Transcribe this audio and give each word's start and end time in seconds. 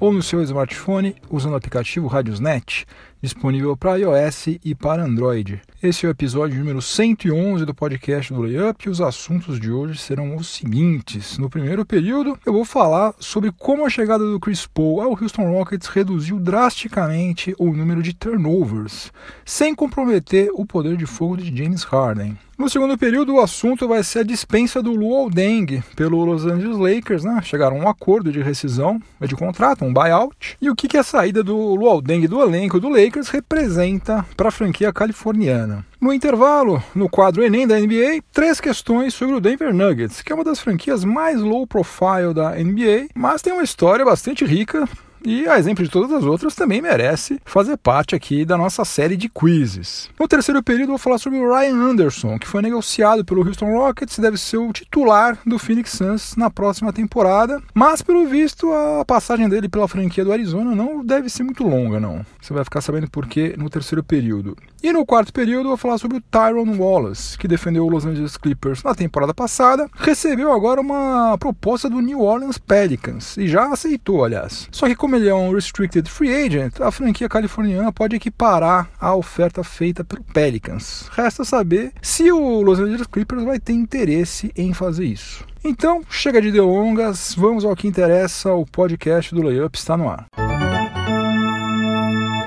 ou 0.00 0.12
no 0.12 0.22
seu 0.22 0.42
smartphone 0.42 1.16
usando 1.30 1.52
o 1.52 1.56
aplicativo 1.56 2.06
Radiosnet 2.06 2.86
disponível 3.20 3.76
para 3.76 3.96
iOS 3.96 4.58
e 4.64 4.74
para 4.74 5.04
Android. 5.04 5.60
Esse 5.82 6.06
é 6.06 6.08
o 6.08 6.12
episódio 6.12 6.58
número 6.58 6.80
111 6.80 7.64
do 7.64 7.74
podcast 7.74 8.32
do 8.32 8.42
Layup 8.42 8.86
e 8.86 8.90
os 8.90 9.00
assuntos 9.00 9.60
de 9.60 9.70
hoje 9.70 9.98
serão 9.98 10.36
os 10.36 10.48
seguintes. 10.48 11.38
No 11.38 11.50
primeiro 11.50 11.84
período, 11.84 12.38
eu 12.44 12.52
vou 12.52 12.64
falar 12.64 13.14
sobre 13.18 13.52
como 13.52 13.84
a 13.84 13.90
chegada 13.90 14.24
do 14.24 14.40
Chris 14.40 14.66
Paul 14.66 15.00
ao 15.00 15.10
Houston 15.10 15.50
Rockets 15.50 15.88
reduziu 15.88 16.38
drasticamente 16.38 17.54
o 17.58 17.72
número 17.72 18.02
de 18.02 18.12
turnovers, 18.12 19.12
sem 19.44 19.74
comprometer 19.74 20.50
o 20.52 20.64
poder 20.64 20.96
de 20.96 21.06
fogo 21.06 21.36
de 21.36 21.56
James 21.56 21.82
Harden. 21.84 22.36
No 22.58 22.68
segundo 22.68 22.98
período, 22.98 23.34
o 23.34 23.40
assunto 23.40 23.86
vai 23.86 24.02
ser 24.02 24.20
a 24.20 24.24
dispensa 24.24 24.82
do 24.82 24.92
Luol 24.92 25.30
Deng 25.30 25.80
pelo 25.94 26.24
Los 26.24 26.44
Angeles 26.44 26.76
Lakers, 26.76 27.22
né? 27.22 27.40
Chegaram 27.44 27.80
a 27.80 27.84
um 27.84 27.88
acordo 27.88 28.32
de 28.32 28.42
rescisão 28.42 29.00
de 29.20 29.36
contrato, 29.36 29.84
um 29.88 29.92
buyout. 29.92 30.56
E 30.60 30.70
o 30.70 30.76
que, 30.76 30.86
que 30.88 30.96
a 30.96 31.02
saída 31.02 31.42
do 31.42 31.56
Luol 31.74 32.00
Deng 32.00 32.26
do 32.26 32.40
elenco 32.40 32.78
do 32.78 32.88
Lakers 32.88 33.28
representa 33.28 34.24
para 34.36 34.48
a 34.48 34.52
franquia 34.52 34.92
californiana? 34.92 35.84
No 36.00 36.12
intervalo, 36.12 36.82
no 36.94 37.08
quadro 37.08 37.42
Enem 37.42 37.66
da 37.66 37.78
NBA, 37.78 38.22
três 38.32 38.60
questões 38.60 39.14
sobre 39.14 39.34
o 39.34 39.40
Denver 39.40 39.74
Nuggets, 39.74 40.22
que 40.22 40.32
é 40.32 40.34
uma 40.34 40.44
das 40.44 40.60
franquias 40.60 41.04
mais 41.04 41.40
low 41.40 41.66
profile 41.66 42.32
da 42.32 42.50
NBA, 42.52 43.08
mas 43.14 43.42
tem 43.42 43.52
uma 43.52 43.64
história 43.64 44.04
bastante 44.04 44.44
rica 44.44 44.88
e, 45.28 45.46
a 45.46 45.58
exemplo 45.58 45.84
de 45.84 45.90
todas 45.90 46.10
as 46.10 46.24
outras, 46.24 46.54
também 46.54 46.80
merece 46.80 47.38
fazer 47.44 47.76
parte 47.76 48.14
aqui 48.14 48.44
da 48.46 48.56
nossa 48.56 48.82
série 48.84 49.14
de 49.14 49.28
quizzes. 49.28 50.08
No 50.18 50.26
terceiro 50.26 50.62
período, 50.62 50.88
vou 50.88 50.98
falar 50.98 51.18
sobre 51.18 51.38
o 51.38 51.54
Ryan 51.54 51.74
Anderson, 51.74 52.38
que 52.38 52.46
foi 52.46 52.62
negociado 52.62 53.24
pelo 53.24 53.46
Houston 53.46 53.72
Rockets 53.76 54.16
e 54.16 54.22
deve 54.22 54.38
ser 54.38 54.56
o 54.56 54.72
titular 54.72 55.38
do 55.44 55.58
Phoenix 55.58 55.90
Suns 55.90 56.34
na 56.34 56.48
próxima 56.48 56.94
temporada. 56.94 57.62
Mas, 57.74 58.00
pelo 58.00 58.26
visto, 58.26 58.72
a 58.72 59.04
passagem 59.04 59.48
dele 59.50 59.68
pela 59.68 59.86
franquia 59.86 60.24
do 60.24 60.32
Arizona 60.32 60.74
não 60.74 61.04
deve 61.04 61.28
ser 61.28 61.42
muito 61.42 61.62
longa, 61.62 62.00
não. 62.00 62.24
Você 62.40 62.54
vai 62.54 62.64
ficar 62.64 62.80
sabendo 62.80 63.10
por 63.10 63.26
quê 63.26 63.54
no 63.58 63.68
terceiro 63.68 64.02
período. 64.02 64.56
E 64.80 64.92
no 64.92 65.04
quarto 65.04 65.32
período, 65.32 65.68
vou 65.68 65.76
falar 65.76 65.98
sobre 65.98 66.18
o 66.18 66.20
Tyron 66.20 66.76
Wallace, 66.78 67.36
que 67.36 67.48
defendeu 67.48 67.84
o 67.84 67.88
Los 67.88 68.06
Angeles 68.06 68.36
Clippers 68.36 68.82
na 68.84 68.94
temporada 68.94 69.34
passada, 69.34 69.90
recebeu 69.92 70.52
agora 70.52 70.80
uma 70.80 71.36
proposta 71.36 71.90
do 71.90 72.00
New 72.00 72.20
Orleans 72.20 72.58
Pelicans 72.58 73.36
e 73.36 73.48
já 73.48 73.72
aceitou, 73.72 74.24
aliás. 74.24 74.68
Só 74.70 74.86
que, 74.86 74.94
como 74.94 75.16
ele 75.16 75.28
é 75.28 75.34
um 75.34 75.52
restricted 75.52 76.08
free 76.08 76.32
agent, 76.32 76.80
a 76.80 76.92
franquia 76.92 77.28
californiana 77.28 77.92
pode 77.92 78.14
equiparar 78.14 78.88
a 79.00 79.14
oferta 79.14 79.64
feita 79.64 80.04
pelo 80.04 80.22
Pelicans. 80.22 81.08
Resta 81.10 81.44
saber 81.44 81.92
se 82.00 82.30
o 82.30 82.62
Los 82.62 82.78
Angeles 82.78 83.06
Clippers 83.08 83.42
vai 83.42 83.58
ter 83.58 83.72
interesse 83.72 84.52
em 84.56 84.72
fazer 84.72 85.06
isso. 85.06 85.44
Então, 85.64 86.02
chega 86.08 86.40
de 86.40 86.52
delongas, 86.52 87.34
vamos 87.36 87.64
ao 87.64 87.74
que 87.74 87.88
interessa, 87.88 88.52
o 88.52 88.64
podcast 88.64 89.34
do 89.34 89.42
Layup 89.42 89.76
está 89.76 89.96
no 89.96 90.08
ar 90.08 90.47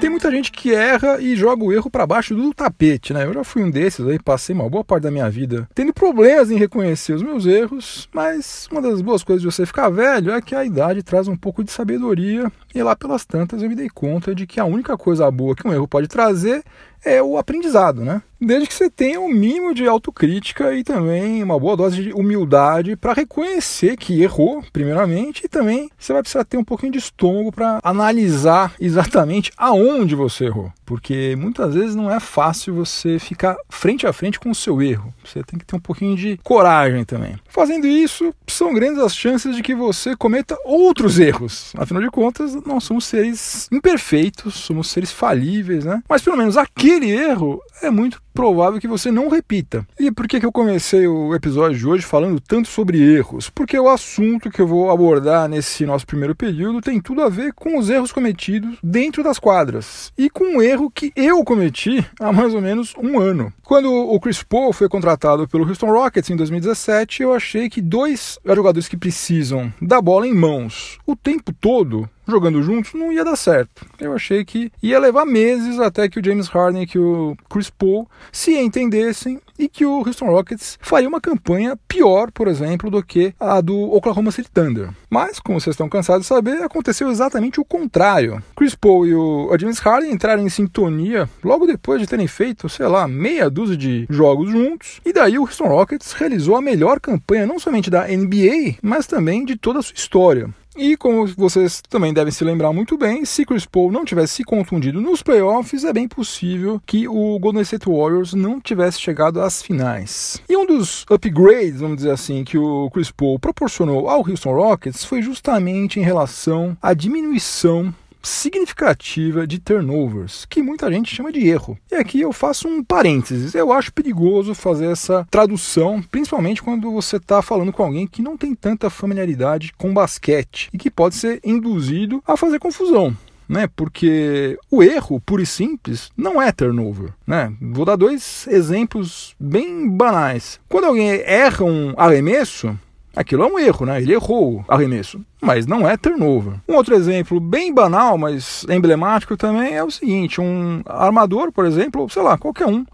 muita 0.10 0.32
gente 0.32 0.52
que 0.52 0.74
erra 0.74 1.20
e 1.22 1.36
joga 1.36 1.64
o 1.64 1.72
erro 1.72 1.90
para 1.90 2.08
baixo 2.08 2.36
do 2.36 2.54
tapete, 2.54 3.14
né? 3.14 3.26
Eu 3.26 3.34
já 3.34 3.44
fui 3.44 3.64
um 3.64 3.70
desses 3.70 4.06
aí, 4.08 4.18
passei 4.20 4.56
uma 4.56 4.70
boa 4.70 4.84
parte 4.84 5.04
da 5.04 5.12
minha 5.12 5.30
vida 5.30 5.68
tendo 5.74 5.94
problemas 5.94 6.52
em 6.52 6.58
reconhecer 6.58 7.14
os 7.14 7.24
meus 7.24 7.46
erros, 7.46 8.10
mas 8.14 8.68
uma 8.72 8.82
das 8.82 9.02
boas 9.02 9.24
coisas 9.24 9.42
de 9.42 9.52
você 9.52 9.66
ficar 9.66 9.90
velho 9.90 10.32
é 10.32 10.42
que 10.42 10.56
a 10.56 10.66
idade 10.66 11.04
traz 11.04 11.28
um 11.28 11.36
pouco 11.36 11.64
de 11.64 11.72
sabedoria 11.72 12.52
e 12.74 12.82
lá 12.82 12.96
pelas 12.96 13.26
tantas 13.26 13.62
eu 13.62 13.70
me 13.70 13.76
dei 13.76 13.90
conta 13.90 14.34
de 14.34 14.48
que 14.48 14.60
a 14.60 14.66
única 14.66 14.98
coisa 14.98 15.30
boa 15.30 15.56
que 15.56 15.68
um 15.68 15.74
erro 15.74 15.88
pode 15.88 16.08
trazer 16.08 16.64
é 17.04 17.22
o 17.22 17.38
aprendizado, 17.38 18.04
né? 18.04 18.22
Desde 18.40 18.68
que 18.68 18.74
você 18.74 18.90
tenha 18.90 19.20
um 19.20 19.30
mínimo 19.30 19.74
de 19.74 19.88
autocrítica 19.88 20.74
e 20.74 20.84
também 20.84 21.44
uma 21.44 21.60
boa 21.60 21.78
dose 21.78 22.04
de 22.04 22.14
humildade 22.14 22.96
para 22.96 23.14
reconhecer 23.14 23.96
que 23.98 24.22
errou, 24.22 24.64
primeiramente, 24.74 25.46
e 25.46 25.48
também 25.48 25.90
você 25.98 26.12
vai 26.12 26.24
precisar 26.24 26.44
ter 26.44 26.58
um 26.58 26.64
pouquinho 26.64 26.92
de 26.92 26.98
estômago 26.98 27.52
para 27.52 27.80
analisar 27.84 28.74
exatamente 28.82 29.52
aonde 29.58 30.16
você 30.16 30.46
errou. 30.46 30.72
Porque 30.92 31.38
muitas 31.38 31.74
vezes 31.74 31.96
não 31.96 32.12
é 32.12 32.20
fácil 32.20 32.74
você 32.74 33.18
ficar 33.18 33.56
frente 33.70 34.06
a 34.06 34.12
frente 34.12 34.38
com 34.38 34.52
o 34.52 34.54
seu 34.54 34.82
erro. 34.82 35.14
Você 35.24 35.42
tem 35.42 35.58
que 35.58 35.64
ter 35.64 35.78
um 35.78 35.80
pouquinho 35.80 36.18
de 36.18 36.38
coragem 36.44 37.06
também. 37.06 37.38
Fazendo 37.48 37.88
isso, 37.88 38.36
são 38.46 38.74
grandes 38.74 39.00
as 39.00 39.16
chances 39.16 39.56
de 39.56 39.64
que 39.64 39.74
você 39.74 40.18
cometa 40.18 40.58
outros 40.66 41.18
erros. 41.18 41.72
Afinal 41.78 42.04
de 42.04 42.10
contas, 42.10 42.56
nós 42.66 42.84
somos 42.84 43.06
seres 43.06 43.70
imperfeitos, 43.72 44.56
somos 44.56 44.90
seres 44.90 45.14
falíveis, 45.14 45.86
né? 45.86 46.04
Mas 46.10 46.22
pelo 46.22 46.36
menos 46.36 46.58
aquele 46.58 47.10
erro 47.10 47.62
é 47.82 47.90
muito 47.90 48.22
provável 48.34 48.80
que 48.80 48.88
você 48.88 49.12
não 49.12 49.30
repita. 49.30 49.86
E 50.00 50.12
por 50.12 50.28
que, 50.28 50.40
que 50.40 50.46
eu 50.46 50.52
comecei 50.52 51.08
o 51.08 51.34
episódio 51.36 51.78
de 51.78 51.88
hoje 51.88 52.06
falando 52.06 52.40
tanto 52.40 52.68
sobre 52.68 53.00
erros? 53.00 53.50
Porque 53.50 53.78
o 53.78 53.90
assunto 53.90 54.50
que 54.50 54.62
eu 54.62 54.68
vou 54.68 54.90
abordar 54.92 55.48
nesse 55.48 55.86
nosso 55.86 56.06
primeiro 56.06 56.36
período 56.36 56.82
tem 56.82 57.00
tudo 57.00 57.22
a 57.22 57.30
ver 57.30 57.54
com 57.54 57.78
os 57.78 57.90
erros 57.90 58.12
cometidos 58.12 58.78
dentro 58.84 59.24
das 59.24 59.40
quadras 59.40 60.12
e 60.18 60.30
com 60.30 60.58
um 60.58 60.62
erro 60.62 60.90
que 60.90 61.12
eu 61.16 61.44
cometi 61.44 62.06
há 62.20 62.32
mais 62.32 62.54
ou 62.54 62.62
menos 62.62 62.94
um 62.98 63.20
ano. 63.20 63.52
Quando 63.64 63.92
o 63.92 64.20
Chris 64.20 64.44
Paul 64.44 64.74
foi 64.74 64.90
contratado 64.90 65.48
pelo 65.48 65.68
Houston 65.68 65.92
Rockets 65.92 66.30
em 66.30 66.36
2017, 66.36 67.24
eu 67.24 67.34
achei 67.34 67.70
que 67.70 67.82
dois 67.82 68.38
jogadores 68.46 68.88
que 68.88 68.98
precisam 68.98 69.72
da 69.82 70.02
bola 70.02 70.28
em 70.28 70.34
mãos 70.34 71.00
o 71.06 71.16
tempo 71.16 71.54
todo 71.54 72.10
jogando 72.28 72.62
juntos 72.62 72.94
não 72.94 73.12
ia 73.12 73.24
dar 73.24 73.36
certo. 73.36 73.86
Eu 74.00 74.14
achei 74.14 74.44
que 74.46 74.72
ia 74.82 75.00
levar 75.00 75.26
meses 75.26 75.80
até 75.80 76.08
que 76.08 76.20
o 76.20 76.26
James 76.26 76.48
Harden 76.48 76.88
e 76.94 77.00
o 77.00 77.36
Chris 77.50 77.70
Paul 77.70 78.08
se 78.32 78.58
entendessem 78.58 79.40
e 79.58 79.70
que 79.70 79.86
o 79.86 80.00
Houston 80.00 80.26
Rockets 80.26 80.78
faria 80.82 81.08
uma 81.08 81.22
campanha 81.22 81.78
pior, 81.88 82.32
por 82.32 82.48
exemplo, 82.48 82.90
do 82.90 83.04
que 83.04 83.34
a 83.40 83.62
do 83.62 83.78
Oklahoma 83.94 84.32
City 84.32 84.50
Thunder. 84.52 84.90
Mas, 85.10 85.40
como 85.40 85.60
vocês 85.60 85.74
estão 85.74 85.88
cansados 85.88 86.24
de 86.24 86.28
saber, 86.28 86.64
aconteceu 86.64 87.12
exatamente 87.12 87.60
o 87.60 87.66
contrário. 87.66 88.42
Chris 88.56 88.74
Paul 88.74 89.06
e 89.06 89.14
o 89.14 89.56
James 89.60 89.80
Harden 89.80 90.12
entraram 90.12 90.44
em 90.44 90.50
sintonia 90.50 91.30
logo 91.44 91.68
depois 91.68 92.02
de 92.02 92.08
terem 92.08 92.28
feito, 92.28 92.68
sei 92.70 92.88
lá, 92.88 93.08
meia 93.08 93.50
dúzia 93.50 93.78
de 93.78 94.08
jogos 94.10 94.50
juntos, 94.50 95.00
e 95.06 95.14
daí 95.14 95.38
o 95.38 95.44
Houston 95.44 95.68
Rockets 95.68 96.14
realizou 96.14 96.56
a 96.56 96.62
melhor 96.62 97.00
campanha 97.00 97.46
não 97.46 97.60
somente 97.60 97.90
da 97.90 98.08
NBA, 98.08 98.78
mas 98.82 99.06
também 99.06 99.46
de 99.46 99.56
toda 99.56 99.80
a 99.80 99.82
sua 99.84 99.96
história. 99.96 100.50
E 100.84 100.98
como 100.98 101.28
vocês 101.28 101.80
também 101.88 102.12
devem 102.12 102.32
se 102.32 102.44
lembrar 102.44 102.74
muito 102.74 102.98
bem, 102.98 103.24
se 103.24 103.46
Chris 103.46 103.68
Paul 103.68 103.92
não 103.92 104.04
tivesse 104.04 104.38
se 104.38 104.44
contundido 104.44 105.00
nos 105.00 105.22
playoffs, 105.22 105.84
é 105.84 105.94
bem 105.94 106.08
possível 106.08 106.82
que 106.88 107.08
o 107.08 107.38
Golden 107.38 107.62
State 107.62 107.88
Warriors 107.88 108.34
não 108.34 108.60
tivesse 108.60 109.00
chegado 109.00 109.40
às 109.42 109.62
finais. 109.62 110.42
E 110.50 110.58
um 110.58 110.66
dos 110.66 111.06
upgrades, 111.08 111.82
vamos 111.82 111.98
dizer 111.98 112.10
assim, 112.10 112.44
que 112.44 112.58
o 112.58 112.90
Chris 112.90 113.12
Paul 113.12 113.38
proporcionou 113.38 114.10
ao 114.10 114.28
Houston 114.28 114.56
Rockets 114.56 115.06
foi 115.06 115.22
justamente 115.22 116.00
em 116.00 116.04
relação 116.04 116.76
à 116.82 116.96
diminuição 116.96 117.94
significativa 118.22 119.48
de 119.48 119.60
turnovers, 119.60 120.46
que 120.50 120.62
muita 120.62 120.92
gente 120.92 121.14
chama 121.14 121.32
de 121.32 121.48
erro. 121.48 121.78
E 121.92 121.96
aqui 121.96 122.22
eu 122.22 122.32
faço 122.34 122.68
um 122.68 122.84
parênteses. 122.84 123.54
Eu 123.54 123.72
acho 123.72 123.94
perigoso 123.94 124.54
fazer 124.54 124.92
essa 124.92 125.26
tradução, 125.30 126.02
principalmente 126.02 126.62
quando 126.62 126.92
você 126.92 127.18
está 127.18 127.42
falando 127.42 127.72
com 127.72 127.84
alguém 127.84 128.08
que 128.08 128.22
não 128.22 128.38
tem 128.38 128.54
tanta 128.54 128.90
familiaridade 128.90 129.74
com 129.78 129.94
basquete 129.94 130.70
e 130.74 130.78
que 130.78 130.92
pode 130.92 131.16
ser 131.16 131.40
induzido 131.44 132.24
a 132.26 132.38
fazer 132.38 132.60
confusão. 132.60 133.16
Né, 133.50 133.68
porque 133.76 134.58
o 134.70 134.82
erro, 134.82 135.20
puro 135.20 135.42
e 135.42 135.46
simples, 135.46 136.10
não 136.16 136.42
é 136.42 136.54
turnover. 136.54 137.10
Né? 137.28 137.52
Vou 137.62 137.84
dar 137.84 137.98
dois 137.98 138.48
exemplos 138.48 139.36
bem 139.38 139.90
banais. 139.90 140.58
Quando 140.70 140.86
alguém 140.86 141.10
erra 141.26 141.66
um 141.66 141.94
arremesso, 141.98 142.80
Aquilo 143.16 143.44
é 143.44 143.48
um 143.48 143.60
erro, 143.60 143.86
né? 143.86 144.02
Ele 144.02 144.14
errou 144.14 144.58
o 144.58 144.66
arremesso, 144.68 145.22
mas 145.42 145.66
não 145.66 145.88
é 145.88 145.98
turnover. 145.98 146.54
Um 146.68 146.76
outro 146.76 146.96
exemplo 146.96 147.40
bem 147.40 147.74
banal, 147.74 148.18
mas 148.18 148.66
emblemático 148.70 149.36
também 149.36 149.76
é 149.76 149.84
o 149.84 149.92
seguinte: 149.92 150.40
um 150.40 150.82
armador, 150.86 151.52
por 151.52 151.66
exemplo, 151.66 152.10
sei 152.10 152.22
lá, 152.22 152.38
qualquer 152.38 152.68
um, 152.68 152.86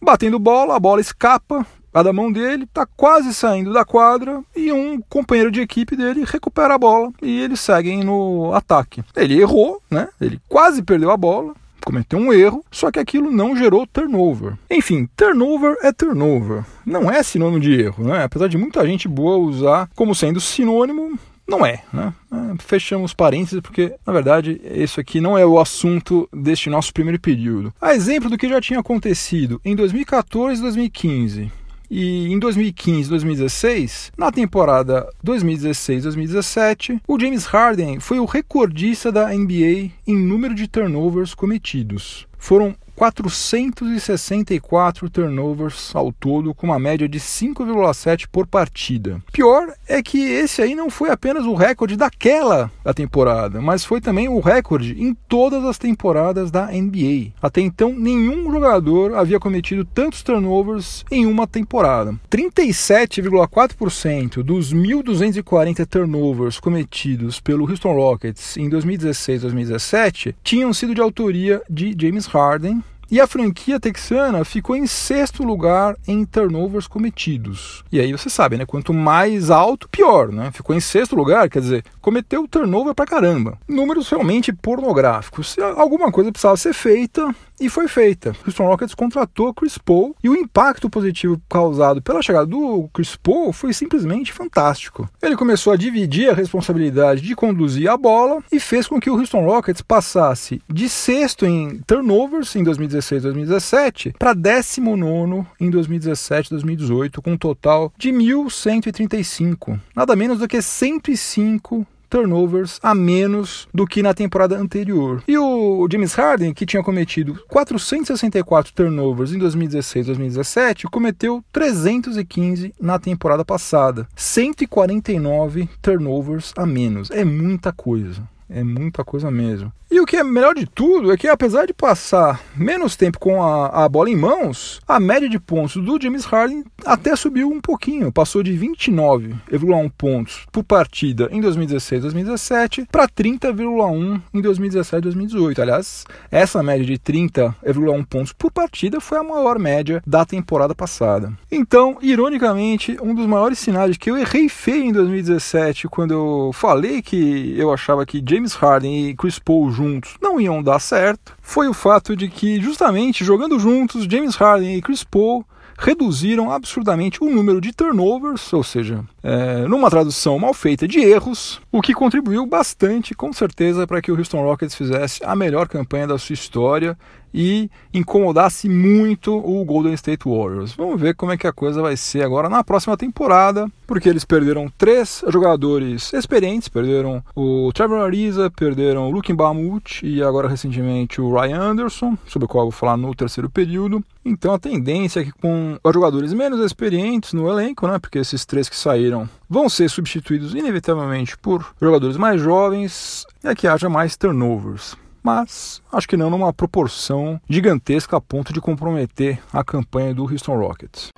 batendo 0.00 0.38
bola, 0.38 0.76
a 0.76 0.80
bola 0.80 1.00
escapa 1.00 1.66
a 1.94 2.02
da 2.02 2.12
mão 2.12 2.32
dele, 2.32 2.64
está 2.64 2.86
quase 2.86 3.34
saindo 3.34 3.72
da 3.72 3.84
quadra 3.84 4.42
e 4.56 4.72
um 4.72 5.00
companheiro 5.10 5.50
de 5.50 5.60
equipe 5.60 5.94
dele 5.94 6.24
recupera 6.26 6.74
a 6.74 6.78
bola 6.78 7.12
e 7.20 7.40
eles 7.40 7.60
seguem 7.60 8.02
no 8.02 8.52
ataque. 8.54 9.04
Ele 9.14 9.40
errou, 9.40 9.82
né? 9.90 10.08
Ele 10.20 10.40
quase 10.48 10.82
perdeu 10.82 11.10
a 11.10 11.16
bola, 11.16 11.52
cometeu 11.84 12.18
um 12.18 12.32
erro, 12.32 12.64
só 12.70 12.90
que 12.90 12.98
aquilo 12.98 13.30
não 13.30 13.56
gerou 13.56 13.86
turnover. 13.86 14.54
Enfim, 14.70 15.08
turnover 15.16 15.76
é 15.82 15.92
turnover, 15.92 16.64
não 16.84 17.10
é 17.10 17.22
sinônimo 17.22 17.60
de 17.60 17.72
erro, 17.72 18.04
né? 18.04 18.24
Apesar 18.24 18.48
de 18.48 18.58
muita 18.58 18.86
gente 18.86 19.08
boa 19.08 19.36
usar 19.36 19.88
como 19.94 20.14
sendo 20.14 20.40
sinônimo, 20.40 21.18
não 21.46 21.66
é, 21.66 21.82
né? 21.92 22.12
É, 22.32 22.36
fechamos 22.62 23.12
parênteses 23.12 23.60
porque, 23.60 23.94
na 24.06 24.12
verdade, 24.12 24.60
isso 24.64 25.00
aqui 25.00 25.20
não 25.20 25.36
é 25.36 25.44
o 25.44 25.58
assunto 25.58 26.28
deste 26.32 26.70
nosso 26.70 26.92
primeiro 26.92 27.20
período. 27.20 27.72
A 27.80 27.94
exemplo 27.94 28.30
do 28.30 28.38
que 28.38 28.48
já 28.48 28.60
tinha 28.60 28.80
acontecido 28.80 29.60
em 29.64 29.74
2014 29.74 30.58
e 30.58 30.62
2015 30.62 31.61
e 31.94 32.32
em 32.32 32.38
2015 32.38 33.10
2016, 33.10 34.12
na 34.16 34.32
temporada 34.32 35.06
2016-2017, 35.22 37.02
o 37.06 37.20
James 37.20 37.44
Harden 37.44 38.00
foi 38.00 38.18
o 38.18 38.24
recordista 38.24 39.12
da 39.12 39.28
NBA 39.28 39.90
em 40.06 40.16
número 40.16 40.54
de 40.54 40.66
turnovers 40.66 41.34
cometidos. 41.34 42.26
Foram 42.38 42.74
464 43.02 45.10
turnovers 45.10 45.90
ao 45.92 46.12
todo, 46.12 46.54
com 46.54 46.68
uma 46.68 46.78
média 46.78 47.08
de 47.08 47.18
5,7 47.18 48.28
por 48.30 48.46
partida. 48.46 49.20
Pior 49.32 49.74
é 49.88 50.00
que 50.00 50.18
esse 50.18 50.62
aí 50.62 50.76
não 50.76 50.88
foi 50.88 51.10
apenas 51.10 51.44
o 51.44 51.54
recorde 51.54 51.96
daquela 51.96 52.70
da 52.84 52.94
temporada, 52.94 53.60
mas 53.60 53.84
foi 53.84 54.00
também 54.00 54.28
o 54.28 54.38
recorde 54.38 54.94
em 55.02 55.14
todas 55.28 55.64
as 55.64 55.78
temporadas 55.78 56.52
da 56.52 56.66
NBA. 56.66 57.32
Até 57.42 57.60
então, 57.60 57.92
nenhum 57.92 58.48
jogador 58.52 59.16
havia 59.16 59.40
cometido 59.40 59.84
tantos 59.84 60.22
turnovers 60.22 61.04
em 61.10 61.26
uma 61.26 61.48
temporada. 61.48 62.14
37,4% 62.30 64.44
dos 64.44 64.72
1.240 64.72 65.84
turnovers 65.86 66.60
cometidos 66.60 67.40
pelo 67.40 67.68
Houston 67.68 67.94
Rockets 67.94 68.56
em 68.56 68.70
2016-2017 68.70 70.36
tinham 70.44 70.72
sido 70.72 70.94
de 70.94 71.00
autoria 71.00 71.60
de 71.68 71.96
James 71.98 72.26
Harden, 72.26 72.80
e 73.12 73.20
a 73.20 73.26
franquia 73.26 73.78
texana 73.78 74.42
ficou 74.42 74.74
em 74.74 74.86
sexto 74.86 75.44
lugar 75.44 75.94
em 76.08 76.24
turnovers 76.24 76.86
cometidos. 76.86 77.84
E 77.92 78.00
aí 78.00 78.10
você 78.10 78.30
sabe, 78.30 78.56
né? 78.56 78.64
Quanto 78.64 78.94
mais 78.94 79.50
alto, 79.50 79.86
pior, 79.86 80.32
né? 80.32 80.50
Ficou 80.50 80.74
em 80.74 80.80
sexto 80.80 81.14
lugar, 81.14 81.50
quer 81.50 81.60
dizer, 81.60 81.84
cometeu 82.00 82.48
turnover 82.48 82.94
pra 82.94 83.04
caramba. 83.04 83.58
Números 83.68 84.08
realmente 84.08 84.50
pornográficos. 84.50 85.58
Alguma 85.76 86.10
coisa 86.10 86.32
precisava 86.32 86.56
ser 86.56 86.72
feita 86.72 87.34
e 87.60 87.68
foi 87.68 87.88
feita. 87.88 88.30
O 88.30 88.46
Houston 88.46 88.64
Rockets 88.64 88.94
contratou 88.94 89.54
Chris 89.54 89.78
Paul 89.78 90.14
e 90.22 90.28
o 90.28 90.34
impacto 90.34 90.90
positivo 90.90 91.40
causado 91.48 92.02
pela 92.02 92.22
chegada 92.22 92.46
do 92.46 92.88
Chris 92.92 93.16
Paul 93.16 93.52
foi 93.52 93.72
simplesmente 93.72 94.32
fantástico. 94.32 95.08
Ele 95.22 95.36
começou 95.36 95.72
a 95.72 95.76
dividir 95.76 96.30
a 96.30 96.34
responsabilidade 96.34 97.20
de 97.20 97.34
conduzir 97.34 97.88
a 97.88 97.96
bola 97.96 98.42
e 98.50 98.58
fez 98.58 98.86
com 98.86 99.00
que 99.00 99.10
o 99.10 99.16
Houston 99.16 99.44
Rockets 99.44 99.82
passasse 99.82 100.60
de 100.68 100.88
sexto 100.88 101.46
em 101.46 101.80
turnovers 101.86 102.54
em 102.56 102.64
2016-2017 102.64 104.14
para 104.18 104.34
décimo 104.34 104.96
nono 104.96 105.46
em 105.60 105.70
2017-2018 105.70 107.20
com 107.22 107.32
um 107.32 107.36
total 107.36 107.92
de 107.96 108.10
1.135, 108.10 109.78
nada 109.94 110.14
menos 110.16 110.38
do 110.38 110.48
que 110.48 110.60
105 110.60 111.86
turnovers 112.12 112.78
a 112.82 112.94
menos 112.94 113.66
do 113.72 113.86
que 113.86 114.02
na 114.02 114.12
temporada 114.12 114.58
anterior. 114.58 115.24
E 115.26 115.38
o 115.38 115.88
James 115.90 116.12
Harden, 116.12 116.52
que 116.52 116.66
tinha 116.66 116.82
cometido 116.82 117.42
464 117.48 118.74
turnovers 118.74 119.32
em 119.32 119.38
2016-2017, 119.38 120.84
cometeu 120.90 121.42
315 121.50 122.74
na 122.78 122.98
temporada 122.98 123.46
passada. 123.46 124.06
149 124.14 125.70
turnovers 125.80 126.52
a 126.54 126.66
menos. 126.66 127.10
É 127.10 127.24
muita 127.24 127.72
coisa. 127.72 128.22
É 128.54 128.62
muita 128.62 129.04
coisa 129.04 129.30
mesmo. 129.30 129.72
E 129.92 130.00
o 130.00 130.06
que 130.06 130.16
é 130.16 130.24
melhor 130.24 130.54
de 130.54 130.64
tudo 130.64 131.12
é 131.12 131.18
que, 131.18 131.28
apesar 131.28 131.66
de 131.66 131.74
passar 131.74 132.40
menos 132.56 132.96
tempo 132.96 133.18
com 133.18 133.42
a, 133.42 133.84
a 133.84 133.88
bola 133.90 134.08
em 134.08 134.16
mãos, 134.16 134.80
a 134.88 134.98
média 134.98 135.28
de 135.28 135.38
pontos 135.38 135.76
do 135.76 136.00
James 136.00 136.24
Harden 136.24 136.64
até 136.86 137.14
subiu 137.14 137.50
um 137.50 137.60
pouquinho. 137.60 138.10
Passou 138.10 138.42
de 138.42 138.52
29,1 138.52 139.92
pontos 139.96 140.46
por 140.50 140.64
partida 140.64 141.28
em 141.30 141.42
2016-2017 141.42 142.86
para 142.90 143.06
30,1 143.06 144.22
em 144.32 144.40
2017-2018. 144.40 145.58
Aliás, 145.58 146.06
essa 146.30 146.62
média 146.62 146.86
de 146.86 146.98
30,1 146.98 148.06
pontos 148.06 148.32
por 148.32 148.50
partida 148.50 148.98
foi 148.98 149.18
a 149.18 149.22
maior 149.22 149.58
média 149.58 150.02
da 150.06 150.24
temporada 150.24 150.74
passada. 150.74 151.32
Então, 151.50 151.98
ironicamente, 152.00 152.96
um 153.02 153.14
dos 153.14 153.26
maiores 153.26 153.58
sinais 153.58 153.98
que 153.98 154.10
eu 154.10 154.16
errei 154.16 154.48
feio 154.48 154.84
em 154.84 154.92
2017 154.92 155.86
quando 155.86 156.12
eu 156.12 156.50
falei 156.54 157.02
que 157.02 157.54
eu 157.58 157.70
achava 157.70 158.06
que 158.06 158.24
James 158.26 158.41
Harden 158.54 159.08
e 159.08 159.14
Chris 159.14 159.38
Paul 159.38 159.70
juntos 159.70 160.16
não 160.20 160.40
iam 160.40 160.62
dar 160.62 160.78
certo 160.78 161.34
foi 161.40 161.68
o 161.68 161.74
fato 161.74 162.16
de 162.16 162.28
que, 162.28 162.60
justamente 162.60 163.24
jogando 163.24 163.58
juntos, 163.58 164.04
James 164.04 164.34
Harden 164.34 164.76
e 164.76 164.82
Chris 164.82 165.04
Paul 165.04 165.44
reduziram 165.78 166.50
absurdamente 166.50 167.22
o 167.22 167.28
número 167.28 167.60
de 167.60 167.72
turnovers, 167.72 168.52
ou 168.52 168.62
seja, 168.62 169.04
é, 169.22 169.66
numa 169.66 169.90
tradução 169.90 170.38
mal 170.38 170.54
feita 170.54 170.86
de 170.86 171.00
erros, 171.00 171.60
o 171.70 171.82
que 171.82 171.92
contribuiu 171.92 172.46
bastante, 172.46 173.14
com 173.14 173.32
certeza, 173.32 173.86
para 173.86 174.00
que 174.00 174.12
o 174.12 174.16
Houston 174.16 174.42
Rockets 174.42 174.76
fizesse 174.76 175.20
a 175.24 175.34
melhor 175.34 175.68
campanha 175.68 176.06
da 176.06 176.18
sua 176.18 176.34
história 176.34 176.96
e 177.32 177.70
incomodasse 177.92 178.68
muito 178.68 179.36
o 179.36 179.64
Golden 179.64 179.94
State 179.94 180.28
Warriors. 180.28 180.72
Vamos 180.72 181.00
ver 181.00 181.14
como 181.14 181.32
é 181.32 181.36
que 181.36 181.46
a 181.46 181.52
coisa 181.52 181.82
vai 181.82 181.96
ser 181.96 182.22
agora 182.22 182.48
na 182.48 182.64
próxima 182.64 182.96
temporada, 182.96 183.70
porque 183.86 184.08
eles 184.08 184.24
perderam 184.24 184.70
três 184.76 185.24
jogadores 185.28 186.12
experientes, 186.12 186.68
perderam 186.68 187.22
o 187.34 187.70
Trevor 187.72 188.00
Ariza, 188.00 188.50
perderam 188.50 189.08
o 189.08 189.10
Luke 189.10 189.32
Mbamute 189.32 190.06
e 190.06 190.22
agora 190.22 190.48
recentemente 190.48 191.20
o 191.20 191.32
Ryan 191.34 191.60
Anderson, 191.60 192.16
sobre 192.26 192.46
o 192.46 192.48
qual 192.48 192.66
eu 192.66 192.70
vou 192.70 192.78
falar 192.78 192.96
no 192.96 193.14
terceiro 193.14 193.50
período. 193.50 194.02
Então 194.24 194.54
a 194.54 194.58
tendência 194.58 195.20
é 195.20 195.24
que 195.24 195.32
com 195.32 195.78
os 195.82 195.92
jogadores 195.92 196.32
menos 196.32 196.60
experientes 196.60 197.32
no 197.32 197.48
elenco, 197.48 197.86
né, 197.88 197.98
porque 197.98 198.18
esses 198.18 198.44
três 198.44 198.68
que 198.68 198.76
saíram 198.76 199.28
vão 199.48 199.68
ser 199.68 199.90
substituídos 199.90 200.54
inevitavelmente 200.54 201.36
por 201.36 201.74
jogadores 201.80 202.16
mais 202.16 202.40
jovens, 202.40 203.26
é 203.42 203.54
que 203.54 203.66
haja 203.66 203.88
mais 203.88 204.16
turnovers 204.16 204.96
mas 205.22 205.82
acho 205.92 206.08
que 206.08 206.16
não 206.16 206.30
numa 206.30 206.52
proporção 206.52 207.40
gigantesca 207.48 208.16
a 208.16 208.20
ponto 208.20 208.52
de 208.52 208.60
comprometer 208.60 209.38
a 209.52 209.62
campanha 209.62 210.14
do 210.14 210.24
Houston 210.24 210.58
Rockets. 210.58 211.10